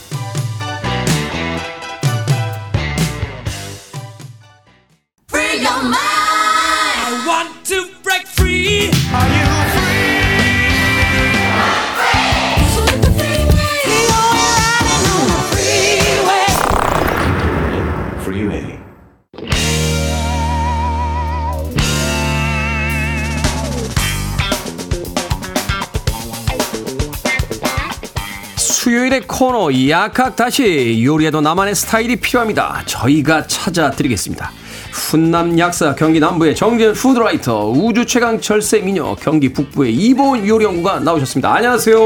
코너 29.36 29.68
약학다식 29.88 31.02
요리에도 31.04 31.40
나만의 31.40 31.74
스타일이 31.74 32.14
필요합니다. 32.14 32.82
저희가 32.86 33.48
찾아드리겠습니다. 33.48 34.52
훈남 34.92 35.58
약사 35.58 35.92
경기 35.96 36.20
남부의 36.20 36.54
정재훈 36.54 36.92
food 36.94 37.24
writer 37.24 37.68
우주 37.70 38.06
최강 38.06 38.40
절세미녀 38.40 39.16
경기 39.16 39.52
북부의 39.52 39.92
이보은 39.92 40.46
요리연구가 40.46 41.00
나오셨습니다. 41.00 41.52
안녕하세요. 41.52 41.98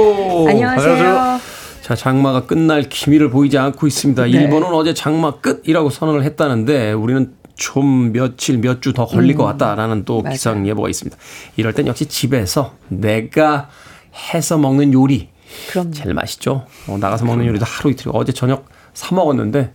안녕하세요. 0.48 1.40
자 1.82 1.94
장마가 1.94 2.46
끝날 2.46 2.84
기미를 2.88 3.28
보이지 3.28 3.58
않고 3.58 3.86
있습니다. 3.86 4.22
네. 4.22 4.30
일본은 4.30 4.68
어제 4.68 4.94
장마 4.94 5.32
끝이라고 5.32 5.90
선언을 5.90 6.22
했다는데 6.24 6.92
우리는 6.92 7.34
좀 7.56 8.10
며칠 8.12 8.56
몇 8.56 8.80
주 8.80 8.94
더 8.94 9.04
걸릴 9.04 9.34
것 9.36 9.44
같다라는 9.44 10.06
또 10.06 10.20
음. 10.20 10.22
맞아요. 10.22 10.32
기상 10.32 10.66
예보가 10.66 10.88
있습니다. 10.88 11.14
이럴 11.58 11.74
땐 11.74 11.88
역시 11.88 12.06
집에서 12.06 12.72
내가 12.88 13.68
해서 14.32 14.56
먹는 14.56 14.94
요리 14.94 15.28
그럼 15.70 15.92
제일 15.92 16.14
맛있죠. 16.14 16.66
어, 16.87 16.98
나가서 16.98 17.24
먹는 17.24 17.46
요리도 17.46 17.64
하루 17.64 17.90
이틀. 17.90 18.11
어제 18.14 18.32
저녁 18.32 18.66
사 18.94 19.14
먹었는데 19.14 19.72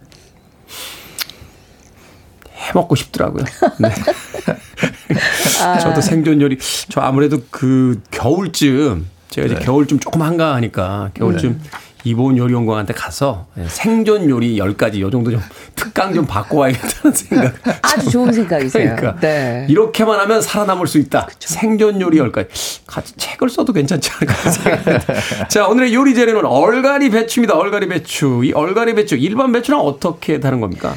해 2.55 2.71
먹고 2.73 2.95
싶더라고요. 2.95 3.43
네. 3.79 3.89
아. 5.63 5.79
저도 5.79 6.01
생존 6.01 6.41
요리. 6.41 6.57
저 6.89 7.01
아무래도 7.01 7.39
그 7.49 8.01
겨울쯤 8.11 9.07
제가 9.29 9.47
네. 9.47 9.53
이제 9.53 9.63
겨울쯤 9.63 9.99
조금 9.99 10.21
한가하니까 10.21 11.11
겨울쯤 11.13 11.61
이보은 12.05 12.37
요리연구원한테 12.37 12.93
가서 12.93 13.47
예, 13.57 13.65
생존 13.67 14.29
요리 14.29 14.57
10가지 14.57 14.99
요 14.99 15.09
정도 15.09 15.31
좀 15.31 15.41
특강 15.75 16.13
좀 16.13 16.25
받고 16.25 16.57
와야겠다는 16.57 17.15
생각. 17.15 17.53
아주 17.81 18.09
좋은 18.09 18.31
생각이세요. 18.33 18.95
그러니까 18.95 19.19
네. 19.21 19.65
이렇게만 19.69 20.19
하면 20.19 20.41
살아남을 20.41 20.87
수 20.87 20.97
있다. 20.97 21.27
생존 21.39 22.01
요리 22.01 22.17
10가지. 22.17 22.47
같이 22.85 23.13
책을 23.15 23.49
써도 23.49 23.71
괜찮지 23.71 24.09
않을까 24.11 24.51
생각합니다. 24.51 25.47
자, 25.47 25.67
오늘의 25.67 25.93
요리 25.93 26.13
재료는 26.13 26.45
얼갈이 26.45 27.09
배추입니다. 27.09 27.55
얼갈이 27.55 27.87
배추. 27.87 28.41
이 28.43 28.51
얼갈이 28.51 28.95
배추 28.95 29.15
일반 29.15 29.51
배추랑 29.51 29.79
어떻게 29.79 30.39
다른 30.39 30.59
겁니까? 30.59 30.93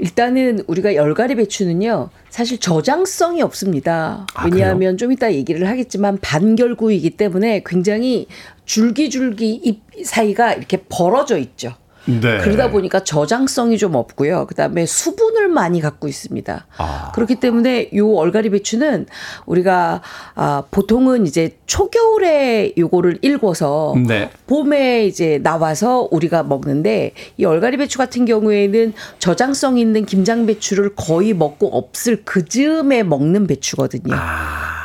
일단은 0.00 0.64
우리가 0.66 0.94
열가리 0.94 1.34
배추는요, 1.34 2.08
사실 2.30 2.58
저장성이 2.58 3.42
없습니다. 3.42 4.26
아, 4.34 4.44
왜냐하면 4.46 4.96
좀 4.96 5.12
이따 5.12 5.30
얘기를 5.30 5.68
하겠지만 5.68 6.18
반결구이기 6.22 7.10
때문에 7.10 7.62
굉장히 7.66 8.26
줄기줄기 8.70 9.62
잎 9.64 9.82
사이가 10.04 10.52
이렇게 10.52 10.84
벌어져 10.88 11.38
있죠. 11.38 11.74
네. 12.06 12.38
그러다 12.38 12.70
보니까 12.70 13.04
저장성이 13.04 13.78
좀 13.78 13.94
없고요. 13.94 14.46
그다음에 14.46 14.86
수분을 14.86 15.48
많이 15.48 15.80
갖고 15.80 16.08
있습니다. 16.08 16.66
아. 16.78 17.12
그렇기 17.14 17.36
때문에 17.36 17.90
요 17.94 18.14
얼갈이 18.14 18.50
배추는 18.50 19.06
우리가 19.46 20.00
아 20.34 20.62
보통은 20.70 21.26
이제 21.26 21.56
초겨울에 21.66 22.72
요거를 22.78 23.18
일궈서 23.22 23.94
네. 24.06 24.30
봄에 24.46 25.06
이제 25.06 25.38
나와서 25.42 26.08
우리가 26.10 26.42
먹는데 26.42 27.12
이 27.36 27.44
얼갈이 27.44 27.76
배추 27.76 27.98
같은 27.98 28.24
경우에는 28.24 28.92
저장성 29.18 29.78
있는 29.78 30.06
김장 30.06 30.46
배추를 30.46 30.94
거의 30.96 31.34
먹고 31.34 31.68
없을 31.76 32.22
그 32.24 32.44
즈음에 32.44 33.02
먹는 33.02 33.46
배추거든요. 33.46 34.14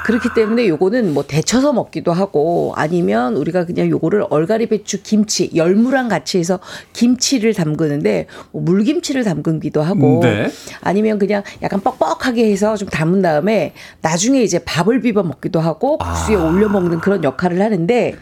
그렇기 0.05 0.29
때문에 0.35 0.67
요거는 0.67 1.15
뭐 1.15 1.23
데쳐서 1.23 1.73
먹기도 1.73 2.13
하고 2.13 2.73
아니면 2.75 3.35
우리가 3.37 3.65
그냥 3.65 3.89
요거를 3.89 4.27
얼갈이 4.29 4.67
배추 4.67 5.01
김치 5.01 5.49
열무랑 5.55 6.09
같이 6.09 6.37
해서 6.37 6.59
김 6.93 7.04
치를 7.17 7.53
담그는데 7.53 8.27
뭐 8.51 8.61
물김치를 8.63 9.23
담그기도 9.23 9.81
하고 9.81 10.19
네. 10.21 10.49
아니면 10.81 11.19
그냥 11.19 11.43
약간 11.61 11.79
뻑뻑하게 11.81 12.51
해서 12.51 12.75
좀 12.75 12.89
담은 12.89 13.21
다음에 13.21 13.73
나중에 14.01 14.41
이제 14.41 14.59
밥을 14.59 15.01
비벼 15.01 15.23
먹기도 15.23 15.59
하고 15.59 15.97
국수에 15.97 16.35
올려 16.35 16.67
먹는 16.67 16.99
그런 16.99 17.23
역할을 17.23 17.61
하는데 17.61 18.15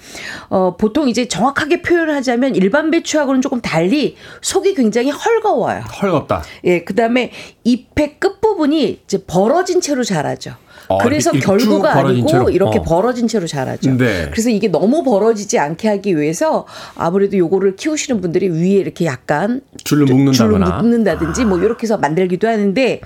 어 0.50 0.76
보통 0.78 1.08
이제 1.08 1.28
정확하게 1.28 1.82
표현을 1.82 2.14
하자면 2.16 2.56
일반 2.56 2.92
배추하고는 2.92 3.42
조금 3.42 3.62
달리 3.62 4.16
속이 4.42 4.76
굉장히 4.76 5.12
헐거워요. 5.12 5.82
헐겁다. 6.02 6.44
예, 6.66 6.84
그다음에 6.84 7.32
잎의 7.64 8.18
끝 8.20 8.42
부분이 8.42 9.02
이제 9.06 9.24
벌어진 9.26 9.82
채로 9.82 10.04
자라죠. 10.04 10.56
어, 10.88 10.98
그래서 10.98 11.32
이렇게 11.32 11.46
벌어진 11.48 11.86
아니고 11.86 12.28
채로? 12.28 12.50
이렇게 12.50 12.80
어. 12.80 12.82
벌어진 12.82 13.28
채로 13.28 13.48
자라죠. 13.48 13.98
네. 13.98 14.30
그래서 14.32 14.50
이게 14.50 14.68
너무 14.68 15.04
벌어지지 15.04 15.60
않게 15.60 15.88
하기 15.88 16.18
위해서 16.18 16.66
아무래도 16.96 17.38
요거를 17.38 17.76
키우시는 17.76 18.22
분들이 18.22 18.50
위에 18.50 18.74
이렇게 18.74 19.06
약간 19.06 19.62
줄을 19.84 20.06
줄로 20.06 20.18
묶는다거나. 20.18 20.78
묶는다든지 20.82 21.46
뭐 21.46 21.58
이렇게 21.60 21.84
해서 21.84 21.98
만들기도 21.98 22.48
하는데 22.48 23.02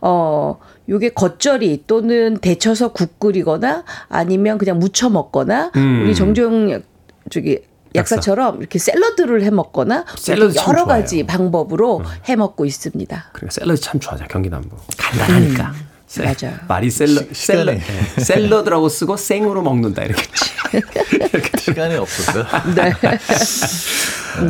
어 0.00 0.58
요게 0.88 1.10
겉절이 1.10 1.84
또는 1.86 2.38
데쳐서 2.40 2.92
국 2.92 3.18
끓이거나 3.18 3.84
아니면 4.08 4.58
그냥 4.58 4.78
무쳐 4.78 5.10
먹거나 5.10 5.72
음. 5.76 6.02
우리 6.04 6.14
정종 6.14 6.82
저기 7.30 7.60
약사처럼 7.94 8.58
이렇게 8.60 8.78
샐러드를 8.78 9.42
해 9.42 9.50
먹거나 9.50 10.04
샐러드 10.16 10.54
참 10.54 10.74
여러. 10.74 10.82
음. 10.84 10.88
가지 10.88 11.24
방법으로 11.26 12.02
해 12.28 12.36
먹고 12.36 12.64
있습니다. 12.64 13.30
그러니까 13.32 13.50
샐러드 13.52 13.80
참 13.80 13.98
좋아하죠. 14.00 14.26
경기 14.28 14.48
남부. 14.48 14.76
간단하니까. 14.96 15.72
세- 16.08 16.22
맞아요. 16.22 16.56
말이 16.66 16.90
샐러, 16.90 17.20
샐러, 17.32 17.72
시간이. 17.72 17.78
네. 18.16 18.22
샐러드라고 18.24 18.88
쓰고 18.88 19.16
생으로 19.16 19.62
먹는다. 19.62 20.02
이렇게. 20.04 20.22
시간이 21.60 21.96
없었어요. 21.96 22.44
네. 22.74 22.92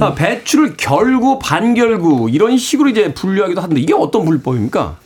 아, 0.00 0.14
배추를 0.14 0.76
결구, 0.76 1.38
반결구 1.40 2.28
이런 2.30 2.56
식으로 2.56 2.88
이제 2.90 3.12
분류하기도 3.12 3.60
하는데 3.60 3.80
이게 3.80 3.92
어떤 3.92 4.24
분류법입니까? 4.24 4.98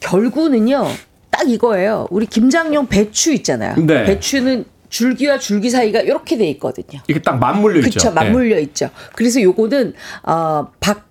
결구는요, 0.00 0.88
딱 1.30 1.48
이거예요. 1.48 2.08
우리 2.10 2.26
김장용 2.26 2.86
배추 2.86 3.32
있잖아요. 3.34 3.74
네. 3.76 4.04
배추는 4.04 4.64
줄기와 4.88 5.38
줄기 5.38 5.68
사이가 5.68 6.00
이렇게 6.00 6.38
돼 6.38 6.48
있거든요. 6.50 7.02
이게 7.08 7.20
딱 7.20 7.38
맞물려 7.38 7.80
있죠. 7.80 7.90
그렇죠. 7.90 8.10
맞물려 8.12 8.58
있죠. 8.60 8.88
그래서 9.14 9.40
요거는 9.42 9.92
어 10.22 10.68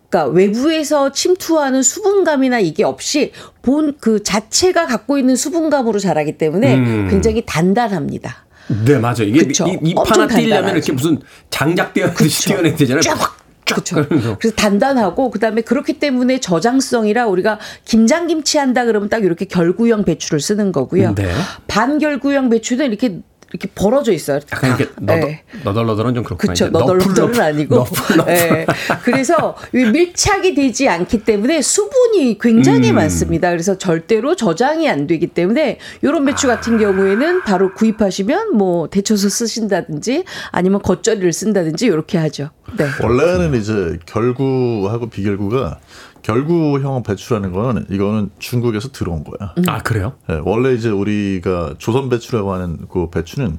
바깥 0.10 0.34
외부에서 0.34 1.12
침투하는 1.12 1.84
수분감이나 1.84 2.60
이게 2.60 2.84
없이 2.84 3.32
본 3.62 3.88
그 4.00 4.22
자체가 4.22 4.86
갖고 4.86 5.18
있는 5.18 5.36
수분감으로 5.36 6.00
자라기 6.00 6.38
때문에 6.38 6.76
음. 6.76 7.08
굉장히 7.10 7.44
단단합니다. 7.46 8.46
네, 8.86 8.98
맞아요. 9.00 9.24
이게. 9.24 9.40
이, 9.40 9.80
잎 9.90 9.98
엄청 9.98 10.24
하나 10.24 10.36
띄려면. 10.36 10.76
이렇게 10.76 10.92
무슨 10.92 11.20
장작 11.50 11.94
띄어내듯이 11.94 12.46
띄어내야 12.50 12.76
되잖아요. 12.76 13.02
쫙 13.02 13.38
그렇죠. 13.66 14.06
그래서 14.08 14.56
단단하고 14.56 15.30
그다음에 15.32 15.62
그렇기 15.62 16.00
때문에 16.00 16.40
저장성이라 16.40 17.28
우리가 17.28 17.60
김장김치 17.86 18.58
한다 18.58 18.86
그러면 18.86 19.10
딱 19.10 19.24
이렇게 19.24 19.46
결구형 19.46 20.06
배추를 20.06 20.40
쓰는 20.40 20.72
거고요. 20.72 21.16
네. 21.16 21.30
반결구형 21.68 22.50
배추는 22.50 22.88
이렇게 22.88 23.20
이렇게 23.52 23.70
벌어져 23.74 24.12
있어요. 24.12 24.40
약간 24.52 24.70
이렇게 24.72 24.86
다. 24.88 24.94
너덜, 25.00 25.20
네. 25.22 25.44
너덜너덜은 25.64 26.16
좀 26.16 26.24
그렇구나. 26.24 26.54
그쵸. 26.54 26.68
너덜너덜은 26.70 27.40
아니고. 27.40 27.76
너풀너풀. 27.76 28.34
예. 28.34 28.66
그래서 29.04 29.56
이 29.74 29.78
밀착이 29.78 30.54
되지 30.54 30.90
않기 30.90 31.24
때문에 31.24 31.62
수분이 31.62 32.38
굉장히 32.40 32.90
음. 32.90 32.96
많습니다. 32.96 33.50
그래서 33.52 33.78
절대로 33.78 34.36
저장이 34.36 34.90
안 34.90 35.08
되기 35.08 35.28
때문에 35.28 35.80
이런 36.02 36.26
배추 36.26 36.48
같은 36.48 36.78
경우에는 36.78 37.44
바로 37.44 37.74
구입하시면 37.74 38.56
뭐 38.58 38.90
데쳐서 38.90 39.30
쓰신다든지 39.30 40.26
아니면 40.52 40.82
겉절이를 40.82 41.32
쓴다든지 41.32 41.86
이렇게 41.86 42.18
하죠. 42.18 42.50
네. 42.78 42.86
원래는 43.02 43.58
이제 43.60 43.98
결구하고 44.06 45.10
비결구가 45.10 45.80
결구형 46.22 47.04
배추라는 47.04 47.52
거는 47.54 47.86
이거는 47.90 48.30
중국에서 48.40 48.92
들어온 48.92 49.24
거야. 49.24 49.54
아 49.68 49.80
그래요? 49.80 50.14
예, 50.30 50.40
원래 50.44 50.74
이제 50.74 50.90
우리가 50.90 51.76
조선 51.78 52.10
배추라고 52.10 52.52
하는 52.54 52.78
그 52.90 53.10
배추는 53.10 53.58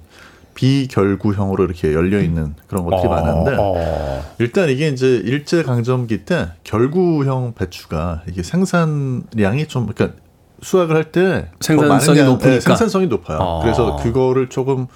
비결구형으로 0.55 1.65
이렇게 1.65 1.95
열려 1.95 2.21
있는 2.21 2.55
그런 2.67 2.85
것들이 2.85 3.07
어, 3.07 3.11
많은데 3.11 3.57
어. 3.59 4.25
일단 4.41 4.69
이게 4.69 4.89
이제 4.89 5.07
일제 5.25 5.63
강점기 5.63 6.25
때 6.25 6.49
결구형 6.65 7.55
배추가 7.55 8.23
이게 8.29 8.43
생산량이 8.43 9.67
좀 9.69 9.87
그러니까 9.87 10.19
수확을 10.61 10.97
할 10.97 11.05
때 11.13 11.51
생산성이 11.61 12.23
높으니까. 12.25 12.61
생산성이 12.61 13.07
높아요. 13.07 13.39
어. 13.39 13.63
그래서 13.63 13.97
그거를 13.97 14.49
조금 14.49 14.89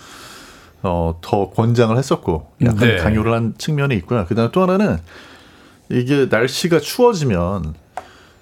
어, 0.83 1.15
더 1.21 1.51
권장을 1.51 1.97
했었고 1.97 2.49
약간 2.63 2.77
네. 2.89 2.97
강요를 2.97 3.33
한 3.33 3.55
측면이 3.57 3.95
있고요. 3.99 4.25
그다음에 4.27 4.51
또 4.53 4.63
하나는 4.63 4.99
이게 5.93 6.27
날씨가 6.31 6.81
추워지면 6.81 7.75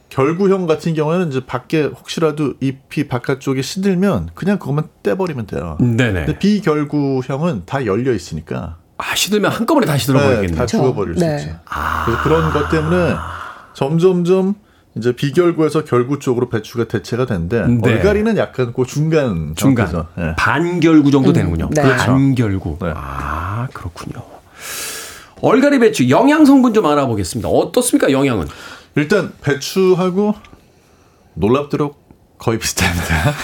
결구형 0.08 0.66
같은 0.66 0.94
경우에는 0.94 1.28
이제 1.28 1.40
밖에 1.44 1.82
혹시라도 1.82 2.54
잎이 2.60 3.08
바깥쪽에 3.08 3.62
시들면 3.62 4.30
그냥 4.34 4.58
그것만 4.58 4.88
떼버리면 5.02 5.46
돼요. 5.46 5.76
네네. 5.80 6.24
근데 6.26 6.38
비결구형은 6.38 7.62
다 7.66 7.86
열려 7.86 8.12
있으니까 8.12 8.76
아 8.98 9.14
시들면 9.14 9.50
한꺼번에 9.50 9.86
다시 9.86 10.06
네, 10.06 10.12
들어버리겠네. 10.12 10.56
다 10.56 10.66
죽어버릴 10.66 11.14
수 11.14 11.20
네. 11.24 11.36
있죠. 11.36 11.58
그래서 12.04 12.22
그런 12.22 12.52
것 12.52 12.68
때문에 12.68 13.14
점점점 13.74 14.54
이제 14.96 15.12
비결구에서 15.14 15.84
결구 15.84 16.18
쪽으로 16.18 16.48
배추가 16.48 16.84
대체가 16.84 17.24
되는데 17.24 17.64
네. 17.66 17.80
얼갈이는 17.92 18.36
약간 18.36 18.72
그 18.72 18.84
중간 18.84 19.54
중간. 19.54 20.06
예. 20.18 20.34
반결구 20.36 21.12
정도 21.12 21.32
되는군요. 21.32 21.70
네. 21.70 21.82
그렇죠. 21.82 22.06
반결구. 22.06 22.78
네. 22.80 22.92
아 22.96 23.68
그렇군요. 23.72 24.22
얼갈이 25.42 25.78
배추 25.78 26.08
영양 26.10 26.44
성분 26.44 26.74
좀 26.74 26.86
알아보겠습니다. 26.86 27.48
어떻습니까 27.48 28.10
영양은? 28.12 28.46
일단 28.96 29.32
배추하고 29.40 30.34
놀랍도록 31.34 31.98
거의 32.38 32.58
비슷합니다. 32.58 33.34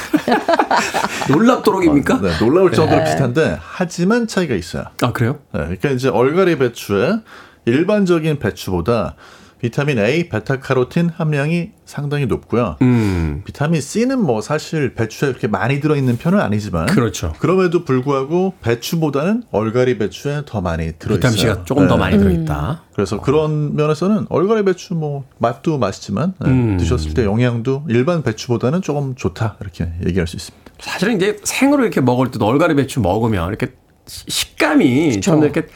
놀랍도록입니까? 1.31 2.21
네, 2.21 2.39
놀라울 2.39 2.73
정도로 2.73 3.05
비슷한데 3.05 3.59
하지만 3.61 4.27
차이가 4.27 4.55
있어요. 4.55 4.85
아 5.03 5.13
그래요? 5.13 5.39
네, 5.53 5.61
그러니까 5.61 5.91
이제 5.91 6.09
얼갈이 6.09 6.57
배추에 6.59 7.21
일반적인 7.67 8.39
배추보다 8.39 9.17
비타민 9.61 9.99
A, 9.99 10.29
베타카로틴 10.29 11.11
함량이 11.17 11.71
상당히 11.87 12.27
높고요. 12.27 12.77
음 12.83 13.43
비타민 13.45 13.81
C는 13.81 14.21
뭐 14.21 14.41
사실 14.43 14.95
배추에 14.95 15.29
그렇게 15.31 15.47
많이 15.49 15.81
들어있는 15.81 16.19
편은 16.19 16.39
아니지만 16.41 16.87
그렇죠. 16.87 17.33
그럼에도 17.39 17.85
불구하고 17.85 18.55
배추보다는 18.61 19.45
얼갈이 19.51 19.97
배추에 19.99 20.43
더 20.45 20.61
많이 20.61 20.93
들어있어요. 20.99 21.17
비타민 21.19 21.39
C가 21.39 21.65
조금 21.65 21.89
더 21.89 21.95
네. 21.95 22.01
많이 22.01 22.19
들어있다. 22.19 22.83
그래서 22.95 23.21
그런 23.21 23.75
면에서는 23.77 24.27
얼갈이 24.29 24.65
배추 24.65 24.95
뭐 24.95 25.25
맛도 25.39 25.79
맛있지만 25.79 26.35
네, 26.41 26.51
음. 26.51 26.77
드셨을 26.77 27.15
때 27.15 27.25
영양도 27.25 27.85
일반 27.89 28.23
배추보다는 28.23 28.83
조금 28.83 29.15
좋다 29.15 29.57
이렇게 29.63 29.89
얘기할 30.07 30.27
수 30.27 30.37
있습니다. 30.37 30.73
사실은 30.81 31.17
이제 31.17 31.39
생으로 31.43 31.83
이렇게 31.85 32.03
먹을 32.03 32.31
때도 32.31 32.45
얼갈이 32.45 32.75
배추 32.77 33.01
먹으면 33.01 33.49
이렇게 33.49 33.69
시- 34.07 34.25
식감이 34.29 35.21
좀더 35.23 35.47
이렇게 35.47 35.67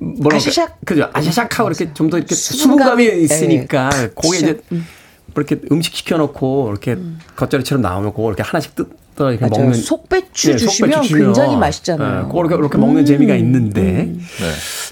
뭐랄까 0.00 0.36
아샤샥. 0.44 0.72
그죠 0.84 1.10
아샤샥하고 1.12 1.66
이렇게 1.66 1.92
좀 1.94 2.10
더 2.10 2.18
이렇게 2.18 2.34
수분감이, 2.34 3.04
수분감이 3.04 3.22
있으니까 3.24 3.90
예. 3.94 4.08
그게 4.08 4.36
이제 4.38 4.60
뭐 4.70 4.82
이렇게 5.36 5.60
음식 5.70 5.94
시켜놓고 5.96 6.68
이렇게 6.70 6.96
겉절이처럼 7.36 7.82
나오면 7.82 8.12
그거 8.12 8.28
이렇게 8.28 8.42
하나씩 8.42 8.74
뜯어 8.74 9.30
이렇게 9.30 9.46
맞아요. 9.46 9.64
먹는 9.64 9.74
속배추 9.74 10.50
네, 10.52 10.56
주시면 10.56 10.90
속배추 10.92 11.08
주면, 11.08 11.24
굉장히 11.26 11.56
맛있잖아요. 11.56 12.10
음. 12.10 12.22
네, 12.22 12.26
그거 12.28 12.40
이렇게, 12.40 12.54
이렇게 12.56 12.78
먹는 12.78 13.04
재미가 13.06 13.34
있는데 13.36 13.82
네. 13.82 14.16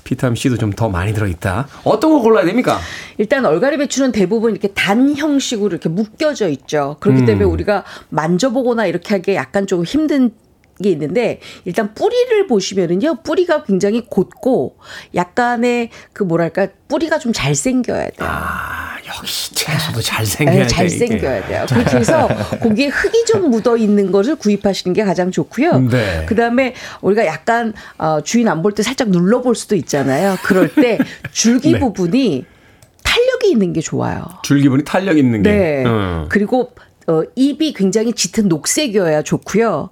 비타민 0.04 0.36
C도 0.36 0.56
좀 0.56 0.72
더 0.72 0.88
많이 0.88 1.12
들어있다. 1.12 1.68
어떤 1.84 2.10
거 2.12 2.20
골라야 2.20 2.44
됩니까? 2.46 2.78
일단 3.18 3.44
얼갈이 3.44 3.76
배추는 3.78 4.12
대부분 4.12 4.52
이렇게 4.52 4.68
단 4.68 5.14
형식으로 5.16 5.68
이렇게 5.70 5.88
묶여져 5.90 6.48
있죠. 6.48 6.96
그렇기 7.00 7.24
때문에 7.26 7.44
음. 7.44 7.50
우리가 7.52 7.84
만져보거나 8.08 8.86
이렇게 8.86 9.14
하기 9.16 9.34
약간 9.34 9.66
좀 9.66 9.84
힘든 9.84 10.30
게 10.82 10.90
있는데 10.90 11.40
일단 11.64 11.94
뿌리를 11.94 12.46
보시면은요 12.46 13.16
뿌리가 13.22 13.64
굉장히 13.64 14.04
곧고 14.08 14.76
약간의 15.14 15.90
그 16.12 16.22
뭐랄까 16.22 16.68
뿌리가 16.88 17.18
좀 17.18 17.32
잘생겨야 17.32 18.04
돼요. 18.10 18.28
아 18.28 18.96
역시 19.06 19.54
채소도 19.54 20.00
잘생겨야 20.00 20.54
네, 20.56 20.62
돼. 20.62 20.68
잘생겨야 20.68 21.46
돼요. 21.46 21.66
그렇게 21.68 21.96
해서 21.98 22.28
거기에 22.62 22.86
흙이 22.88 23.24
좀 23.26 23.50
묻어 23.50 23.76
있는 23.76 24.10
것을 24.10 24.36
구입하시는 24.36 24.94
게 24.94 25.04
가장 25.04 25.30
좋고요. 25.30 25.80
네. 25.90 26.24
그 26.26 26.34
다음에 26.34 26.74
우리가 27.02 27.26
약간 27.26 27.74
어, 27.98 28.20
주인 28.22 28.48
안 28.48 28.62
볼 28.62 28.72
때 28.72 28.82
살짝 28.82 29.10
눌러볼 29.10 29.54
수도 29.54 29.74
있잖아요. 29.76 30.36
그럴 30.44 30.72
때 30.74 30.98
줄기 31.32 31.72
네. 31.74 31.78
부분이 31.78 32.44
탄력이 33.04 33.50
있는 33.50 33.72
게 33.72 33.80
좋아요. 33.80 34.24
줄기분이 34.44 34.84
탄력 34.84 35.18
있는 35.18 35.42
게. 35.42 35.50
네. 35.50 35.84
음. 35.84 36.26
그리고 36.28 36.72
어, 37.10 37.24
잎이 37.34 37.72
굉장히 37.72 38.12
짙은 38.12 38.46
녹색이어야 38.48 39.22
좋고요. 39.22 39.90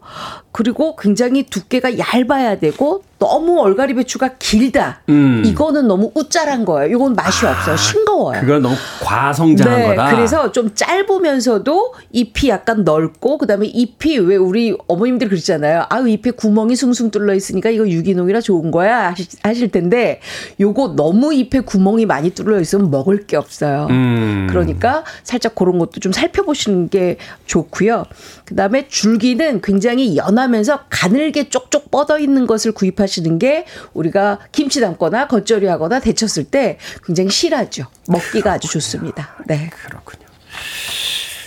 그리고 0.52 0.94
굉장히 0.94 1.42
두께가 1.42 1.98
얇아야 1.98 2.60
되고 2.60 3.02
너무 3.18 3.60
얼갈이 3.60 3.94
배추가 3.94 4.36
길다. 4.38 5.00
음. 5.08 5.42
아, 5.44 5.48
이거는 5.48 5.88
너무 5.88 6.12
우짜란 6.14 6.64
거예요. 6.64 6.94
이건 6.94 7.14
맛이 7.14 7.46
없어요. 7.46 7.76
싱거워요. 7.76 8.40
그건 8.40 8.62
너무 8.62 8.76
과성장한 9.02 9.80
네, 9.80 9.86
거다. 9.88 10.14
그래서 10.14 10.52
좀 10.52 10.72
짧으면서도 10.74 11.94
잎이 12.12 12.48
약간 12.48 12.84
넓고 12.84 13.38
그다음에 13.38 13.66
잎이 13.66 14.18
왜 14.18 14.36
우리 14.36 14.76
어머님들 14.86 15.28
그러잖아요. 15.28 15.86
아, 15.88 15.98
잎에 15.98 16.30
구멍이 16.30 16.76
숭숭 16.76 17.10
뚫려 17.10 17.34
있으니까 17.34 17.70
이거 17.70 17.88
유기농이라 17.88 18.40
좋은 18.40 18.70
거야 18.70 19.10
하실, 19.10 19.26
하실 19.42 19.70
텐데 19.70 20.20
요거 20.60 20.94
너무 20.94 21.34
잎에 21.34 21.60
구멍이 21.60 22.06
많이 22.06 22.30
뚫려 22.30 22.60
있으면 22.60 22.90
먹을 22.90 23.26
게 23.26 23.36
없어요. 23.36 23.88
음. 23.90 24.46
그러니까 24.48 25.02
살짝 25.24 25.56
그런 25.56 25.80
것도 25.80 25.98
좀 25.98 26.12
살펴보시는 26.12 26.88
게 26.88 27.16
좋고요. 27.46 28.04
그다음에 28.44 28.86
줄기는 28.86 29.60
굉장히 29.60 30.16
연하면서 30.16 30.84
가늘게 30.88 31.48
쪽쪽 31.48 31.90
뻗어 31.90 32.18
있는 32.18 32.46
것을 32.46 32.70
구입하 32.70 33.07
시는 33.08 33.38
게 33.38 33.64
우리가 33.94 34.38
김치 34.52 34.80
담거나 34.80 35.26
겉절이 35.26 35.66
하거나 35.66 35.98
데쳤을 36.00 36.44
때 36.44 36.78
굉장히 37.04 37.30
실하죠. 37.30 37.86
먹기가 38.06 38.52
아주 38.52 38.68
좋습니다. 38.68 39.36
네. 39.46 39.70
그렇군요. 39.84 40.26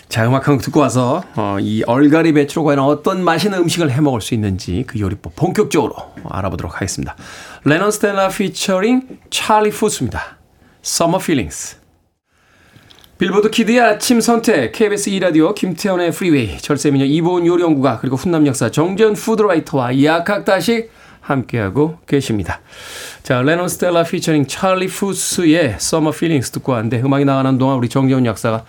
자, 0.10 0.28
음악 0.28 0.46
한 0.48 0.56
곡 0.58 0.62
듣고 0.64 0.82
와서 0.82 1.24
어, 1.36 1.58
이 1.62 1.84
얼갈이 1.84 2.34
배추로 2.34 2.66
과연 2.66 2.80
어떤 2.80 3.24
맛있는 3.24 3.60
음식을 3.60 3.90
해 3.92 4.02
먹을 4.02 4.20
수 4.20 4.34
있는지 4.34 4.84
그 4.86 5.00
요리법 5.00 5.38
본격적으로 5.38 5.96
알아보도록 6.30 6.76
하겠습니다. 6.76 7.16
레넌 7.64 7.92
스텔라 7.92 8.28
피처링 8.28 9.20
찰리 9.30 9.70
푸스입니다. 9.70 10.38
Summer 10.84 11.22
Feelings. 11.24 11.78
빌보드 13.20 13.52
키드의 13.52 13.80
아침 13.80 14.20
선택 14.20 14.72
KBS 14.72 15.12
2라디오 15.12 15.54
김태훈의 15.54 16.12
프리웨이 16.12 16.58
절세미녀 16.58 17.06
이보은 17.06 17.46
요리연구가 17.46 18.00
그리고 18.00 18.16
훈남 18.16 18.48
약사 18.48 18.72
정재훈 18.72 19.14
food 19.14 19.44
writer와 19.44 20.04
약학다식 20.04 20.90
함께하고 21.22 21.98
계십니다. 22.08 22.60
자, 23.24 23.42
레논 23.42 23.70
스텔라 23.70 24.04
피처링 24.04 24.48
찰리 24.48 24.88
푸스의 24.88 25.76
Summer 25.76 26.16
Feelings 26.16 26.52
듣고 26.52 26.74
왔는데 26.74 27.02
음악이 27.02 27.26
나가는 27.26 27.58
동안 27.58 27.78
우리 27.78 27.88
정재훈 27.90 28.26
약사가 28.26 28.66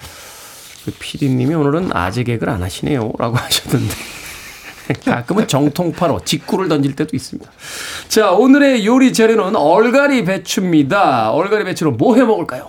그 0.85 0.93
PD님이 0.99 1.55
오늘은 1.55 1.91
아재 1.93 2.23
개그를 2.25 2.53
안 2.53 2.63
하시네요. 2.63 3.13
라고 3.19 3.37
하셨는데. 3.39 3.95
가끔은 5.05 5.47
정통파로 5.47 6.21
직구를 6.25 6.69
던질 6.69 6.95
때도 6.97 7.17
있습니다. 7.17 7.51
자, 8.09 8.33
오늘의 8.33 8.85
요리 8.85 9.13
재료는 9.13 9.57
얼갈이 9.57 10.25
배추입니다. 10.25 11.31
얼갈이 11.31 11.65
배추로 11.65 11.93
뭐 11.93 12.17
해 12.17 12.23
먹을까요? 12.25 12.69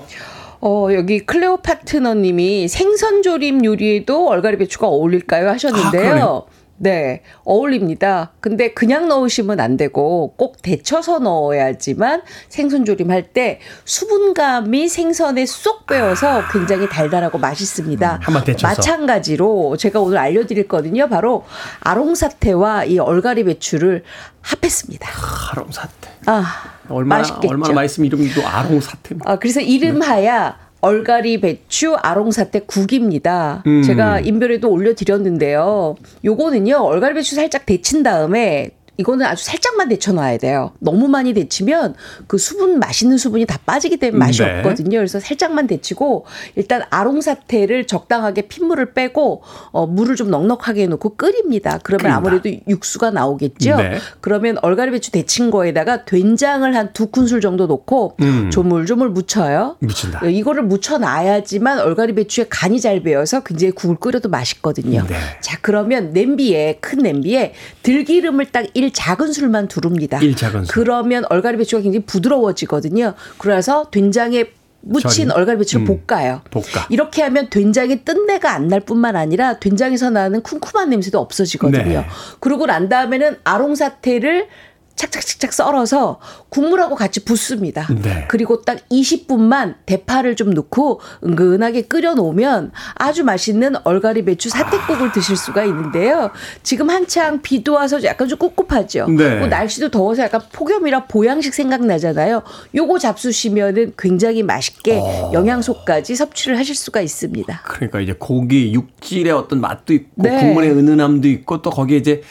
어, 0.61 0.87
여기 0.93 1.19
클레오파트너님이 1.25 2.67
생선조림 2.69 3.65
요리에도 3.65 4.29
얼갈이 4.29 4.57
배추가 4.57 4.87
어울릴까요? 4.87 5.49
아, 5.49 5.53
하셨는데요. 5.53 6.13
그러 6.13 6.45
네, 6.83 7.21
어울립니다. 7.45 8.33
근데 8.41 8.73
그냥 8.73 9.07
넣으시면 9.07 9.61
안 9.61 9.77
되고 9.77 10.33
꼭 10.35 10.61
데쳐서 10.61 11.19
넣어야지만 11.19 12.23
생선 12.49 12.83
조림 12.83 13.09
할 13.09 13.23
때 13.33 13.59
수분감이 13.85 14.89
생선에 14.89 15.45
쏙 15.45 15.85
빼어서 15.87 16.43
굉장히 16.51 16.89
달달하고 16.89 17.37
맛있습니다. 17.37 18.15
음, 18.15 18.19
한번 18.21 18.43
데쳐서. 18.43 18.67
마찬가지로 18.67 19.77
제가 19.77 20.01
오늘 20.01 20.17
알려드릴 20.17 20.67
거든요. 20.67 21.07
바로 21.07 21.45
아롱사태와 21.79 22.83
이 22.83 22.99
얼갈이 22.99 23.45
배추를 23.45 24.03
합했습니다. 24.41 25.07
아 25.09 25.55
롱사태. 25.55 26.09
아, 26.25 26.43
얼마나 26.89 27.21
맛있겠죠. 27.21 27.47
얼마나 27.49 27.73
맛있으면 27.75 28.07
이름도 28.07 28.45
아롱사태입니다. 28.45 29.31
아, 29.31 29.37
그래서 29.37 29.61
이름하야 29.61 30.57
얼갈이 30.83 31.39
배추 31.39 31.95
아롱사태 31.95 32.59
국입니다. 32.67 33.63
음. 33.65 33.83
제가 33.83 34.19
인별에도 34.19 34.69
올려드렸는데요. 34.69 35.95
요거는요, 36.25 36.75
얼갈이 36.75 37.13
배추 37.13 37.35
살짝 37.35 37.65
데친 37.65 38.03
다음에 38.03 38.71
이거는 38.97 39.25
아주 39.25 39.43
살짝만 39.43 39.89
데쳐놔야 39.89 40.37
돼요. 40.37 40.71
너무 40.79 41.07
많이 41.07 41.33
데치면 41.33 41.95
그 42.27 42.37
수분, 42.37 42.79
맛있는 42.79 43.17
수분이 43.17 43.45
다 43.45 43.59
빠지기 43.65 43.97
때문에 43.97 44.25
맛이 44.25 44.43
네. 44.43 44.59
없거든요. 44.59 44.97
그래서 44.99 45.19
살짝만 45.19 45.67
데치고 45.67 46.25
일단 46.55 46.83
아롱사태를 46.89 47.87
적당하게 47.87 48.43
핏물을 48.43 48.93
빼고 48.93 49.41
어, 49.71 49.87
물을 49.87 50.15
좀 50.15 50.29
넉넉하게 50.29 50.83
해놓고 50.83 51.15
끓입니다. 51.15 51.79
그러면 51.83 52.03
끓인다. 52.03 52.17
아무래도 52.17 52.49
육수가 52.67 53.11
나오겠죠. 53.11 53.75
네. 53.77 53.97
그러면 54.21 54.57
얼갈이 54.61 54.91
배추 54.91 55.11
데친 55.11 55.51
거에다가 55.51 56.05
된장을 56.05 56.73
한 56.75 56.93
두 56.93 57.07
큰술 57.07 57.41
정도 57.41 57.65
넣고 57.65 58.15
음. 58.21 58.49
조물조물 58.51 59.09
묻혀요. 59.09 59.77
묻힌다. 59.79 60.19
네, 60.21 60.31
이거를 60.31 60.63
묻혀놔야지만 60.63 61.79
얼갈이 61.79 62.13
배추에 62.15 62.45
간이 62.49 62.79
잘 62.79 63.01
배어서 63.01 63.41
굉장히 63.41 63.71
국을 63.71 63.95
끓여도 63.95 64.29
맛있거든요. 64.29 65.05
네. 65.07 65.15
자, 65.41 65.57
그러면 65.61 66.11
냄비에, 66.13 66.77
큰 66.81 66.99
냄비에 66.99 67.53
들기름을 67.81 68.45
딱1 68.47 68.82
작은 68.91 69.31
술만 69.31 69.67
두릅니다. 69.67 70.19
일 70.19 70.35
작은 70.35 70.65
술. 70.65 70.73
그러면 70.73 71.23
얼갈이 71.29 71.57
배추가 71.57 71.81
굉장히 71.81 72.05
부드러워지거든요. 72.05 73.13
그래서 73.37 73.89
된장에 73.91 74.45
묻힌 74.85 75.09
절인. 75.09 75.31
얼갈이 75.31 75.57
배추를 75.59 75.87
음, 75.87 76.05
볶아요. 76.07 76.41
볶아. 76.51 76.87
이렇게 76.89 77.21
하면 77.21 77.49
된장의 77.49 78.03
뜬내가 78.03 78.51
안 78.51 78.67
날 78.67 78.81
뿐만 78.81 79.15
아니라 79.15 79.59
된장에서 79.59 80.09
나는 80.09 80.41
쿰쿰한 80.43 80.89
냄새도 80.89 81.19
없어지거든요. 81.19 81.83
네. 81.83 82.05
그러고 82.41 82.65
난 82.65 82.89
다음에는 82.89 83.37
아롱사태를 83.45 84.47
착착착착 84.95 85.53
썰어서 85.53 86.19
국물하고 86.49 86.95
같이 86.95 87.23
붓습니다. 87.25 87.87
네. 88.01 88.25
그리고 88.27 88.61
딱 88.61 88.77
20분만 88.89 89.75
대파를 89.85 90.35
좀 90.35 90.51
넣고 90.51 91.01
은근하게 91.23 91.83
끓여 91.83 92.13
놓으면 92.13 92.71
아주 92.95 93.23
맛있는 93.23 93.75
얼갈이 93.83 94.25
배추 94.25 94.49
사태국을 94.49 95.11
드실 95.11 95.35
수가 95.35 95.63
있는데요. 95.65 96.31
지금 96.61 96.89
한창 96.89 97.41
비도 97.41 97.73
와서 97.73 98.03
약간 98.03 98.27
좀 98.27 98.37
꿉꿉하죠. 98.37 99.07
네. 99.07 99.39
그 99.39 99.45
날씨도 99.45 99.89
더워서 99.89 100.23
약간 100.23 100.41
폭염이라 100.51 101.05
보양식 101.07 101.53
생각나잖아요. 101.53 102.43
요거 102.75 102.99
잡수시면은 102.99 103.93
굉장히 103.97 104.43
맛있게 104.43 104.99
어. 104.99 105.31
영양소까지 105.33 106.15
섭취를 106.15 106.57
하실 106.57 106.75
수가 106.75 107.01
있습니다. 107.01 107.61
그러니까 107.63 107.99
이제 107.99 108.13
고기 108.17 108.73
육질의 108.73 109.31
어떤 109.31 109.61
맛도 109.61 109.93
있고 109.93 110.09
네. 110.15 110.39
국물의 110.39 110.71
은은함도 110.71 111.27
있고 111.27 111.61
또 111.61 111.69
거기에 111.69 111.97
이제 111.97 112.21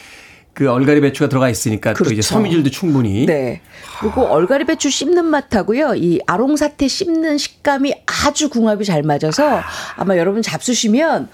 그 0.53 0.69
얼갈이 0.69 1.01
배추가 1.01 1.27
들어가 1.29 1.49
있으니까 1.49 1.93
또 1.93 2.05
이제 2.05 2.15
그렇죠. 2.15 2.35
섬유질도 2.35 2.69
충분히 2.69 3.25
네. 3.25 3.61
그리고 3.99 4.21
얼갈이 4.23 4.65
배추 4.65 4.89
씹는 4.89 5.25
맛하고요. 5.25 5.95
이 5.95 6.19
아롱사태 6.27 6.87
씹는 6.87 7.37
식감이 7.37 7.93
아주 8.05 8.49
궁합이 8.49 8.85
잘 8.85 9.01
맞아서 9.01 9.61
아마 9.95 10.17
여러분 10.17 10.41
잡수시면 10.41 11.29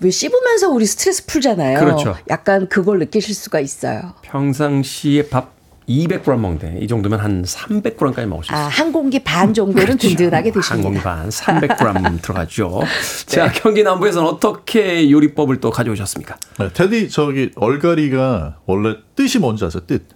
왜 0.00 0.10
씹으면서 0.10 0.70
우리 0.70 0.86
스트레스 0.86 1.26
풀잖아요. 1.26 1.80
그렇죠. 1.80 2.16
약간 2.28 2.68
그걸 2.68 3.00
느끼실 3.00 3.34
수가 3.34 3.60
있어요. 3.60 4.14
평상시에 4.22 5.28
밥 5.28 5.59
200g 5.90 6.36
먹는데 6.38 6.78
이 6.80 6.86
정도면 6.86 7.18
한 7.18 7.42
300g까지 7.42 8.26
먹을 8.26 8.44
수 8.44 8.52
아, 8.52 8.56
있어요. 8.56 8.68
한 8.68 8.92
공기 8.92 9.18
반 9.18 9.52
정도는 9.52 9.98
든든하게 9.98 10.52
그렇죠. 10.52 10.74
한 10.74 10.82
공기 10.82 10.98
드십니다. 11.00 11.16
반 11.16 11.28
300g 11.28 12.22
들어가죠. 12.22 12.80
자, 13.26 13.46
네. 13.50 13.60
경기 13.60 13.82
남부에서는 13.82 14.28
어떻게 14.28 15.10
요리법을 15.10 15.60
또 15.60 15.70
가져오셨습니까? 15.70 16.36
네, 16.60 16.68
테디 16.72 17.08
저기 17.10 17.50
얼갈이가 17.56 18.58
원래 18.66 18.96
뜻이 19.16 19.38
뭔지 19.40 19.64
아세요? 19.64 19.82
뜻. 19.86 20.06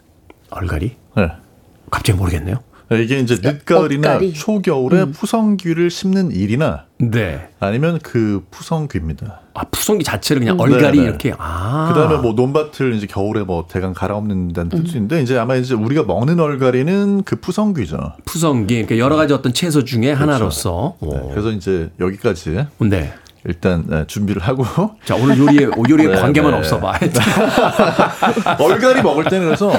얼갈이? 0.51 0.97
네. 1.17 1.29
갑자기 1.91 2.17
모르겠네요. 2.19 2.63
네, 2.91 3.03
이게 3.03 3.19
이제 3.19 3.39
늦가을이나 3.43 4.09
엇갈이. 4.15 4.35
초겨울에 4.35 5.07
푸성귀를 5.07 5.91
씹는 5.91 6.33
일이나 6.33 6.85
네. 6.99 7.49
아니면 7.59 7.99
그 8.03 8.45
푸성귀입니다. 8.51 9.41
아, 9.55 9.65
푸성기 9.71 10.05
자체를 10.05 10.41
그냥 10.41 10.61
얼갈이 10.61 10.99
네네. 10.99 11.09
이렇게 11.09 11.35
아. 11.39 11.93
그다음에 11.93 12.19
뭐 12.21 12.33
논밭을 12.33 12.95
이제 12.95 13.07
겨울에 13.07 13.43
뭐 13.43 13.67
대강 13.69 13.95
갈아엎는다는 13.95 14.71
음. 14.73 14.85
뜻인데 14.85 15.23
이제 15.23 15.39
아마 15.39 15.57
이제 15.57 15.75
우리가 15.75 16.03
먹는 16.03 16.39
얼갈이는 16.41 17.23
그 17.25 17.37
푸성귀죠. 17.37 18.15
푸성기 18.27 18.75
그러니까 18.75 18.99
여러 18.99 19.17
가지 19.17 19.33
어떤 19.33 19.53
채소 19.55 19.85
중에 19.85 20.13
하나로서. 20.13 20.97
네, 21.01 21.09
오. 21.09 21.31
그래서 21.31 21.51
이제 21.53 21.91
여기까지 22.01 22.65
네. 22.79 23.13
일단 23.47 23.85
네, 23.87 24.05
준비를 24.07 24.43
하고 24.43 24.65
자, 25.05 25.15
오늘 25.17 25.39
요리에 25.39 25.69
요리에 25.89 26.09
네, 26.09 26.17
관계만 26.17 26.51
네. 26.53 26.59
없어 26.59 26.81
봐. 26.81 26.99
얼갈이 28.59 29.03
먹을 29.03 29.25
때는 29.25 29.47
그래서 29.47 29.71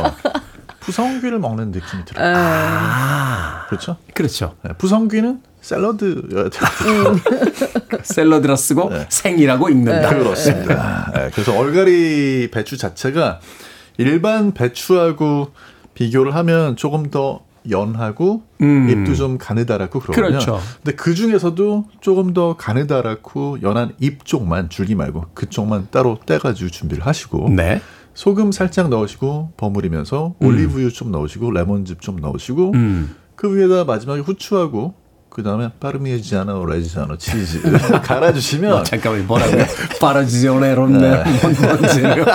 푸성귀를 0.86 1.40
먹는 1.40 1.72
느낌이 1.72 2.06
들어요. 2.06 2.34
아. 2.38 3.66
그렇죠? 3.68 3.98
그렇죠. 4.14 4.56
네, 4.64 4.72
푸성귀는 4.78 5.42
샐러드여야 5.62 6.50
돼요. 6.50 6.70
음. 6.86 7.20
샐러드라 8.04 8.56
쓰고 8.56 8.90
네. 8.90 9.08
생이라고 9.10 9.70
읽는다. 9.70 10.10
그렇습니다. 10.10 11.12
네, 11.16 11.30
그래서 11.34 11.58
얼갈이 11.58 12.50
배추 12.52 12.78
자체가 12.78 13.40
일반 13.98 14.54
배추하고 14.54 15.54
비교를 15.96 16.36
하면 16.36 16.76
조금 16.76 17.10
더 17.10 17.42
연하고 17.68 18.44
음. 18.62 18.88
잎도 18.90 19.16
좀 19.16 19.40
가느다랗고 19.40 20.00
그러거든요. 20.00 20.28
그렇죠. 20.30 20.60
근데 20.84 20.96
그 20.96 21.16
중에서도 21.16 21.86
조금 22.00 22.34
더 22.34 22.56
가느다랗고 22.56 23.64
연한 23.64 23.94
잎 24.00 24.24
쪽만 24.24 24.70
줄기 24.70 24.94
말고 24.94 25.26
그쪽만 25.34 25.88
따로 25.90 26.20
떼가지고 26.28 26.70
준비를 26.70 27.08
하시고 27.08 27.50
네. 27.50 27.82
소금 28.16 28.51
살짝 28.51 28.89
넣으시고 28.89 29.51
버무리면서 29.57 30.36
올리브유 30.41 30.91
좀 30.91 31.11
넣으시고 31.11 31.51
레몬즙 31.51 32.01
좀 32.01 32.16
넣으시고 32.16 32.72
음. 32.74 33.16
그 33.36 33.55
위에다 33.55 33.84
마지막에 33.84 34.22
후추하고 34.22 34.95
그 35.30 35.43
다음에 35.43 35.70
파르미지아노 35.82 36.66
레지아노 36.66 37.18
치즈 37.18 37.61
갈아주시면 38.01 38.72
어, 38.72 38.84
잠깐만 38.84 39.28
뭐라고요? 39.28 39.66
파라지오네 39.99 40.76
롬네 40.76 41.24
뭔지요. 41.41 42.26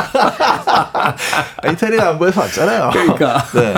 이태리 1.73 1.99
안보에서 1.99 2.43
왔잖아요. 2.43 2.91
그러니까. 2.93 3.43
네. 3.55 3.75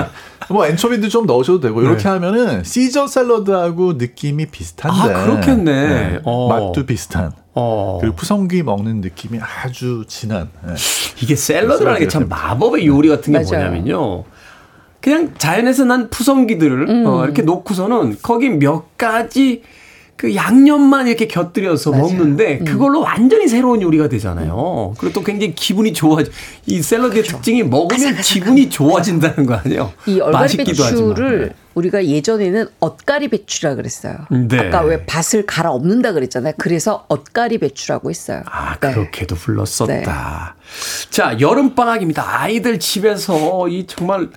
뭐 0.53 0.67
엔초비도 0.67 1.09
좀 1.09 1.27
넣으셔도 1.27 1.61
되고 1.61 1.83
이렇게 1.83 2.03
네. 2.05 2.09
하면은 2.11 2.65
시저 2.65 3.07
샐러드하고 3.07 3.95
느낌이 3.95 4.47
비슷한데 4.47 5.15
아, 5.15 5.25
그렇겠네. 5.25 6.21
어. 6.25 6.49
맛도 6.49 6.87
비슷한 6.87 7.33
어. 7.55 7.99
그리고 8.01 8.17
푸성귀 8.17 8.63
먹는 8.63 9.01
느낌이 9.01 9.39
아주 9.41 10.05
진한 10.09 10.51
네. 10.67 10.75
이게 11.23 11.35
샐러드라는 11.37 11.99
게 12.01 12.09
참 12.09 12.29
마법의 12.29 12.87
요리 12.87 13.09
같은 13.09 13.33
게 13.33 13.39
맞아요. 13.39 13.71
뭐냐면요. 13.71 14.25
그냥 15.01 15.35
자연에서 15.37 15.85
난 15.85 16.11
푸성기들을 16.11 16.89
음. 16.89 17.07
어, 17.07 17.25
이렇게 17.25 17.43
놓고서는 17.43 18.19
거기 18.23 18.49
몇 18.51 18.97
가지 18.97 19.63
그 20.23 20.37
양념만 20.37 21.09
이렇게 21.09 21.27
곁들여서 21.27 21.91
맞아요. 21.91 22.05
먹는데 22.05 22.59
음. 22.61 22.65
그걸로 22.65 23.01
완전히 23.01 23.49
새로운 23.49 23.83
요리가 23.83 24.09
되잖아요. 24.09 24.95
그리고 24.97 25.15
또 25.15 25.25
굉장히 25.25 25.53
기분이 25.57 25.93
좋아지. 25.93 26.31
이 26.67 26.81
샐러드의 26.81 27.25
특징이 27.25 27.65
먹으면 27.65 28.15
기분이 28.19 28.71
좋아진다는 28.71 29.47
거 29.47 29.55
아니에요? 29.55 29.93
이 30.07 30.21
얼갈이. 30.21 30.59
배추를 30.59 31.55
우리가 31.75 32.07
예전에는 32.07 32.69
엇가리 32.79 33.31
배추라 33.31 33.75
그랬어요. 33.75 34.19
네. 34.31 34.61
아까 34.61 34.83
왜 34.83 35.05
밭을 35.07 35.45
갈아 35.45 35.73
엎는다 35.73 36.13
그랬잖아요. 36.13 36.53
그래서 36.57 37.05
엇가리 37.09 37.59
배추라고 37.59 38.09
했어요. 38.09 38.43
아, 38.47 38.77
네. 38.79 38.93
그렇게도 38.93 39.35
불렀었다. 39.35 40.55
자, 41.11 41.37
여름 41.41 41.75
방학입니다. 41.75 42.43
아이들 42.43 42.79
집에서 42.79 43.67
이 43.69 43.89
정말 43.89 44.29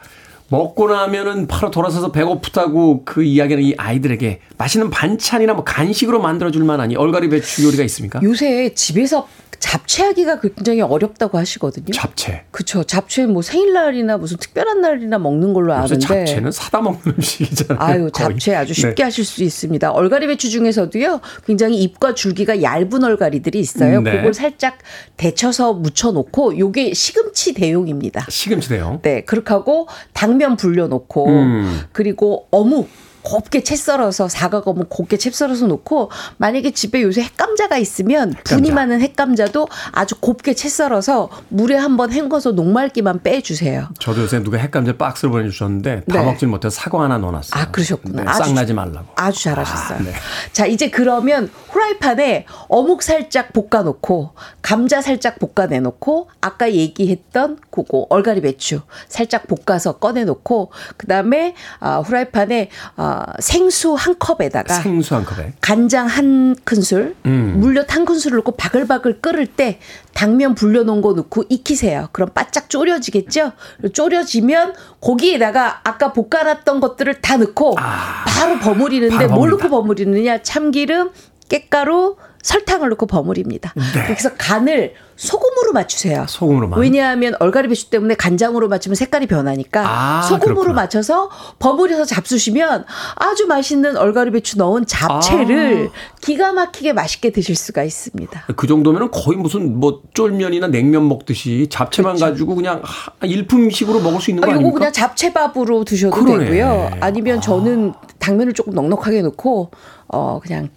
먹고 0.50 0.90
나면은 0.90 1.48
바로 1.48 1.72
돌아서서 1.72 2.12
배고프다고 2.12 3.04
그 3.04 3.24
이야기는 3.24 3.64
이 3.64 3.74
아이들에게 3.78 4.40
맛있는 4.58 4.90
반찬이나 4.90 5.54
뭐 5.54 5.64
간식으로 5.64 6.22
만들어줄 6.22 6.64
만한 6.64 6.92
이 6.92 6.96
얼갈이 6.96 7.30
배추 7.30 7.66
요리가 7.66 7.84
있습니까? 7.84 8.20
요새 8.24 8.74
집에서 8.74 9.28
잡채하기가 9.66 10.42
굉장히 10.42 10.82
어렵다고 10.82 11.40
하시거든요. 11.40 11.92
잡채. 11.92 12.44
그쵸. 12.52 12.84
잡채는 12.84 13.34
뭐 13.34 13.42
생일날이나 13.42 14.18
무슨 14.18 14.38
특별한 14.38 14.80
날이나 14.80 15.18
먹는 15.18 15.54
걸로 15.54 15.74
아는데. 15.74 15.98
잡채는 15.98 16.52
사다 16.52 16.82
먹는 16.82 17.00
음식이잖아요. 17.08 17.80
아유, 17.80 18.10
거의. 18.14 18.30
잡채 18.30 18.56
아주 18.56 18.76
쉽게 18.76 18.96
네. 18.96 19.04
하실 19.04 19.26
수 19.26 19.44
있습니다. 19.44 19.92
얼갈이 19.92 20.28
배추 20.28 20.52
중에서도요, 20.52 21.20
굉장히 21.48 21.82
잎과 21.82 22.14
줄기가 22.14 22.62
얇은 22.62 23.04
얼갈이들이 23.04 23.60
있어요. 23.60 24.00
음, 24.00 24.04
네. 24.04 24.18
그걸 24.18 24.36
살짝 24.36 24.78
데쳐서 25.18 25.74
묻혀놓고, 25.74 26.60
요게 26.60 26.94
시금치 26.94 27.56
대용입니다. 27.56 28.28
시금치 28.30 28.70
대용. 28.70 29.02
네, 29.02 29.24
그렇게 29.24 29.50
하고 29.50 29.88
당면 30.14 30.58
불려 30.58 30.88
놓고, 30.88 31.28
음. 31.28 31.82
그리고 31.92 32.48
어묵. 32.52 32.88
곱게 33.26 33.64
채 33.64 33.76
썰어서 33.76 34.30
사과거면 34.30 34.88
곱게 34.88 35.18
채 35.18 35.32
썰어서 35.32 35.66
놓고 35.66 36.12
만약에 36.38 36.72
집에 36.72 37.02
요새 37.02 37.24
핵감자가 37.24 37.78
있으면 37.78 38.36
분이 38.44 38.72
많은 38.72 39.02
핵감자도 39.02 39.68
아주 39.92 40.16
곱게 40.20 40.54
채 40.54 40.70
썰어서 40.70 41.30
물에 41.50 41.76
한번 41.76 42.14
헹궈서 42.14 42.52
녹말기만 42.52 43.24
빼주세요. 43.24 43.90
저도 44.00 44.22
요새 44.22 44.44
누가 44.44 44.60
핵감자 44.60 44.96
박스를 44.96 45.32
보내주셨는데 45.32 46.04
다 46.08 46.20
네. 46.20 46.26
먹질 46.26 46.48
못해서 46.48 46.76
사과 46.76 47.04
하나 47.04 47.18
넣어놨어요. 47.18 47.62
아, 47.62 47.72
그러셨구나. 47.72 48.24
네, 48.24 48.30
아주 48.30 48.50
싹 48.50 48.54
나지 48.54 48.74
말라고. 48.74 49.08
아주 49.16 49.44
잘하셨어요. 49.44 49.98
아, 49.98 50.04
네. 50.04 50.14
자, 50.54 50.68
이제 50.68 50.92
그러면 50.92 51.50
후라이팬에 51.70 52.46
어묵 52.68 53.02
살짝 53.02 53.52
볶아놓고, 53.54 54.32
감자 54.62 55.02
살짝 55.02 55.38
볶아내놓고, 55.40 56.30
아까 56.42 56.72
얘기했던 56.72 57.58
그거 57.72 58.06
얼갈이 58.10 58.42
배추 58.42 58.82
살짝 59.08 59.48
볶아서 59.48 59.94
꺼내놓고, 59.94 60.72
그 60.98 61.08
다음에 61.08 61.56
아, 61.80 62.00
후라이팬에 62.00 62.70
아, 62.96 63.15
생수 63.40 63.94
한 63.94 64.16
컵에다가 64.18 64.74
생수 64.82 65.16
한 65.16 65.26
컵에. 65.26 65.54
간장 65.62 66.08
한 66.08 66.56
큰술, 66.64 67.16
음. 67.26 67.56
물엿 67.58 67.94
한 67.96 68.06
큰술을 68.06 68.38
넣고 68.38 68.52
바글바글 68.54 69.22
끓을 69.22 69.46
때 69.48 69.80
당면 70.14 70.56
불려놓은 70.56 71.02
거 71.02 71.14
넣고 71.14 71.44
익히세요. 71.50 72.10
그럼 72.12 72.30
바짝 72.34 72.70
졸여지겠죠? 72.70 73.52
졸여지면 73.94 74.74
고기에다가 75.00 75.82
아까 75.84 76.14
볶아놨던 76.14 76.80
것들을 76.80 77.22
다 77.22 77.38
넣고 77.38 77.76
바로 77.76 78.60
버무리는데 78.60 79.28
바로 79.28 79.36
뭘. 79.36 79.50
넣고 79.52 79.70
버무리느냐? 79.70 80.42
참기름, 80.44 81.12
깻가루, 81.50 82.16
설탕을 82.46 82.90
넣고 82.90 83.08
버무립니다. 83.08 83.74
그래서 84.06 84.30
간을 84.38 84.94
소금으로 85.16 85.74
맞추세요. 85.74 86.26
소금으로만. 86.30 86.80
왜냐하면 86.80 87.34
얼갈이 87.40 87.68
배추 87.70 87.90
때문에 87.90 88.14
간장으로 88.14 88.68
맞추면 88.68 88.96
색깔이 88.96 89.26
변하니까 89.26 89.84
아, 89.84 90.22
소금으로 90.22 90.56
그렇구나. 90.56 90.74
맞춰서 90.84 91.32
버무려서 91.58 92.06
잡수시면 92.06 92.86
아주 93.16 93.48
맛있는 93.48 93.98
얼갈이 93.98 94.30
배추 94.30 94.60
넣은 94.60 94.86
잡채를 94.86 95.90
아. 95.92 96.16
기가 96.22 96.54
막히게 96.54 96.94
맛있게 96.94 97.32
드실 97.32 97.56
수가 97.56 97.84
있습니다. 97.84 98.46
그 98.56 98.68
정도면은 98.68 99.10
거의 99.10 99.38
무슨 99.40 99.80
뭐 99.80 100.04
쫄면이나 100.14 100.68
냉면 100.68 101.08
먹듯이 101.10 101.66
잡채만 101.72 102.20
가지고 102.20 102.54
그냥 102.54 102.82
하- 102.84 103.12
일품식으로 103.26 104.02
먹을 104.02 104.22
수 104.22 104.30
있는 104.30 104.42
거 104.42 104.48
그렇죠. 104.48 104.54
아, 104.54 104.60
아닙니까? 104.60 104.78
그냥 104.78 104.92
잡채밥으로 104.94 105.84
드셔도 105.84 106.16
그러네. 106.16 106.46
되고요. 106.46 106.92
아니면 107.00 107.42
저는 107.42 107.94
당면을 108.20 108.54
조금 108.54 108.74
넉넉하게 108.76 109.24
넣고 109.24 109.72
어 110.10 110.40
그냥 110.44 110.70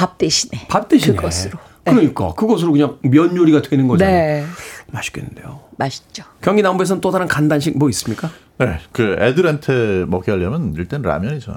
밥 0.00 0.16
대신에 0.16 0.66
밥 0.68 0.88
대신에. 0.88 1.14
그것으로. 1.14 1.58
네. 1.84 1.92
그러니까 1.92 2.32
그것으로 2.32 2.72
그냥 2.72 2.96
면 3.02 3.36
요리가 3.36 3.60
되는 3.60 3.86
거잖아요. 3.86 4.16
네. 4.16 4.46
맛있겠는데요. 4.90 5.60
맛있죠. 5.76 6.24
경기 6.40 6.62
남부에서는 6.62 7.02
또 7.02 7.10
다른 7.10 7.28
간단식 7.28 7.76
뭐 7.76 7.90
있습니까? 7.90 8.30
네, 8.58 8.78
그 8.92 9.16
애들한테 9.18 10.04
먹게 10.06 10.30
하려면 10.30 10.74
일단 10.76 11.02
라면이죠. 11.02 11.52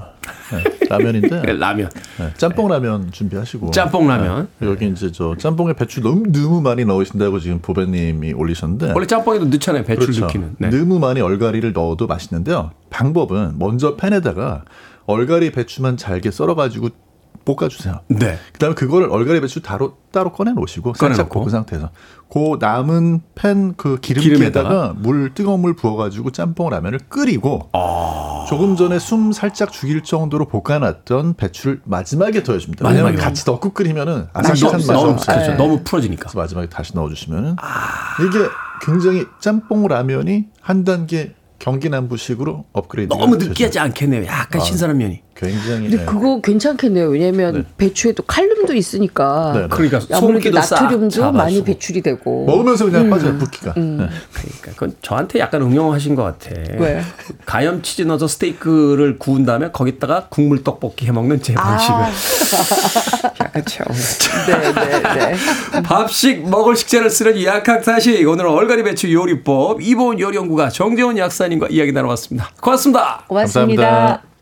네, 0.52 0.88
라면인데 0.90 1.54
라면. 1.56 1.90
네, 2.20 2.34
짬뽕 2.36 2.68
라면 2.68 3.12
준비하시고 3.14 3.72
짬뽕 3.72 4.08
라면. 4.08 4.50
네, 4.60 4.68
여기 4.68 4.88
이제 4.88 5.10
저 5.12 5.36
짬뽕에 5.38 5.74
배추 5.74 6.02
너무 6.02 6.24
너무 6.32 6.62
많이 6.62 6.84
넣으신다고 6.84 7.40
지금 7.40 7.60
보배님이 7.60 8.34
올리셨는데 8.34 8.92
원래 8.94 9.08
짬뽕에도 9.08 9.46
넣잖아요. 9.46 9.84
배추를 9.86 10.08
그렇죠. 10.08 10.26
넣기는. 10.26 10.56
네. 10.60 10.70
너무 10.70 11.00
많이 11.00 11.22
얼갈이를 11.22 11.72
넣어도 11.72 12.08
맛있는데요. 12.08 12.72
방법은 12.90 13.58
먼저 13.58 13.96
팬에다가 13.96 14.64
얼갈이 15.06 15.52
배추만 15.52 15.96
잘게 15.98 16.32
썰어가지고 16.32 16.90
볶아주세요. 17.46 18.02
네. 18.08 18.38
그다음에 18.54 18.76
그거를 18.76 19.10
얼갈이 19.10 19.42
배추 19.42 19.62
따로 19.62 19.98
따로 20.12 20.32
꺼내 20.32 20.52
놓으시고 20.52 20.94
살짝. 20.94 21.30
볶은 21.30 21.50
상태에서 21.50 21.90
그 22.32 22.58
남은 22.60 23.22
팬그 23.36 24.00
기름에다가? 24.02 24.24
기름기에다가 24.24 24.94
물 24.98 25.34
뜨거운 25.34 25.62
물 25.62 25.76
부어가지고 25.76 26.32
짬뽕 26.32 26.70
라면을 26.70 27.00
끓이고 27.10 27.70
아. 27.74 28.46
조금 28.48 28.76
전에 28.76 29.00
숨 29.00 29.32
살짝 29.32 29.72
죽일 29.72 30.04
정도로 30.04 30.48
볶아놨던 30.48 31.36
배추를 31.36 31.82
마지막에 31.84 32.44
더해줍니다. 32.44 32.88
왜냐면. 32.88 33.16
같이 33.16 33.44
넣고 33.46 33.74
끓이면은 33.74 34.28
맛이 34.34 34.66
아삭아삭한 34.66 34.72
맛이 34.78 34.88
너무. 34.88 35.16
그렇죠. 35.18 35.54
너무 35.56 35.82
풀어지니까. 35.84 36.32
마지막에 36.36 36.68
다시 36.70 36.96
넣어주시면은 36.96 37.56
이게 38.28 38.40
굉장히 38.82 39.26
짬뽕 39.40 39.88
라면이 39.88 40.46
한 40.62 40.84
단계 40.84 41.36
경기 41.60 41.88
남부식으로 41.90 42.66
업그레이드. 42.74 43.14
너무 43.14 43.38
느끼하지 43.38 43.80
않겠네요. 43.80 44.26
약간 44.26 44.60
아. 44.60 44.64
신선한 44.64 44.98
면이. 44.98 45.22
굉장히. 45.36 45.90
근데 45.90 45.98
네. 45.98 46.06
그거 46.06 46.40
괜찮겠네요. 46.42 47.10
왜냐면 47.10 47.54
네. 47.54 47.64
배추에도 47.78 48.24
칼륨도 48.24 48.74
있으니까 48.74 49.52
네, 49.54 49.62
네. 49.62 49.68
그러니까 49.70 49.98
아무래도 49.98 50.20
소금기도 50.20 50.62
싹 50.62 50.84
나트륨도 50.84 51.10
잡아주고. 51.10 51.38
많이 51.38 51.64
배출이 51.64 52.02
되고 52.02 52.46
먹으면서 52.46 52.86
그냥 52.86 53.10
빠져요 53.10 53.38
붓기가. 53.38 53.74
네. 53.76 53.82
그러니까 53.84 54.72
그건 54.74 54.96
저한테 55.02 55.40
약간 55.40 55.62
응용하신 55.62 56.16
것 56.16 56.24
같아. 56.24 56.52
왜? 56.78 57.02
가염 57.46 57.82
치즈 57.82 58.04
넣어서 58.04 58.28
스테이크를 58.28 59.18
구운 59.18 59.46
다음에 59.46 59.72
거기다가 59.72 60.28
국물 60.30 60.64
떡볶이 60.64 61.08
해 61.08 61.12
먹는 61.12 61.42
제 61.42 61.54
방식을. 61.54 61.96
아. 61.96 62.12
약간 63.42 63.64
참. 63.66 63.88
네네네. 64.48 65.36
밥식 65.84 66.50
먹을 66.50 66.76
식재를 66.76 67.10
쓰는 67.10 67.42
약학사식 67.44 68.28
오늘은 68.28 68.50
얼갈이 68.50 68.84
배추 68.84 69.12
요리법 69.12 69.82
이보은 69.82 70.20
요리연구가 70.20 70.70
정재원 70.70 71.18
약사님과 71.18 71.68
이야기 71.70 71.92
나눠봤습니다. 71.92 72.52
고맙습니다. 72.62 73.24
고맙습니다. 73.28 73.84
감사합니다. 73.84 74.33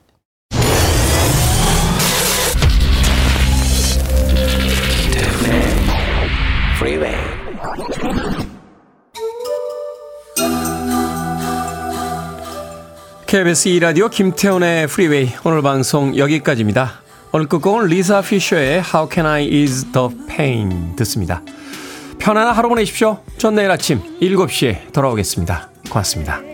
KBS 13.28 13.70
2라디오 13.70 14.10
김태훈의 14.10 14.88
프리웨이 14.88 15.30
오늘 15.46 15.62
방송 15.62 16.18
여기까지입니다. 16.18 17.02
오늘 17.34 17.48
끝곡은 17.48 17.86
리사 17.86 18.22
피셔의 18.22 18.82
How 18.82 19.08
Can 19.14 19.28
I 19.28 19.46
Ease 19.46 19.92
the 19.92 20.10
Pain 20.28 20.96
듣습니다. 20.96 21.44
편안한 22.18 22.56
하루 22.56 22.68
보내십시오. 22.70 23.20
전 23.38 23.54
내일 23.54 23.70
아침 23.70 24.02
7시에 24.20 24.92
돌아오겠습니다. 24.92 25.70
고맙습니다. 25.88 26.51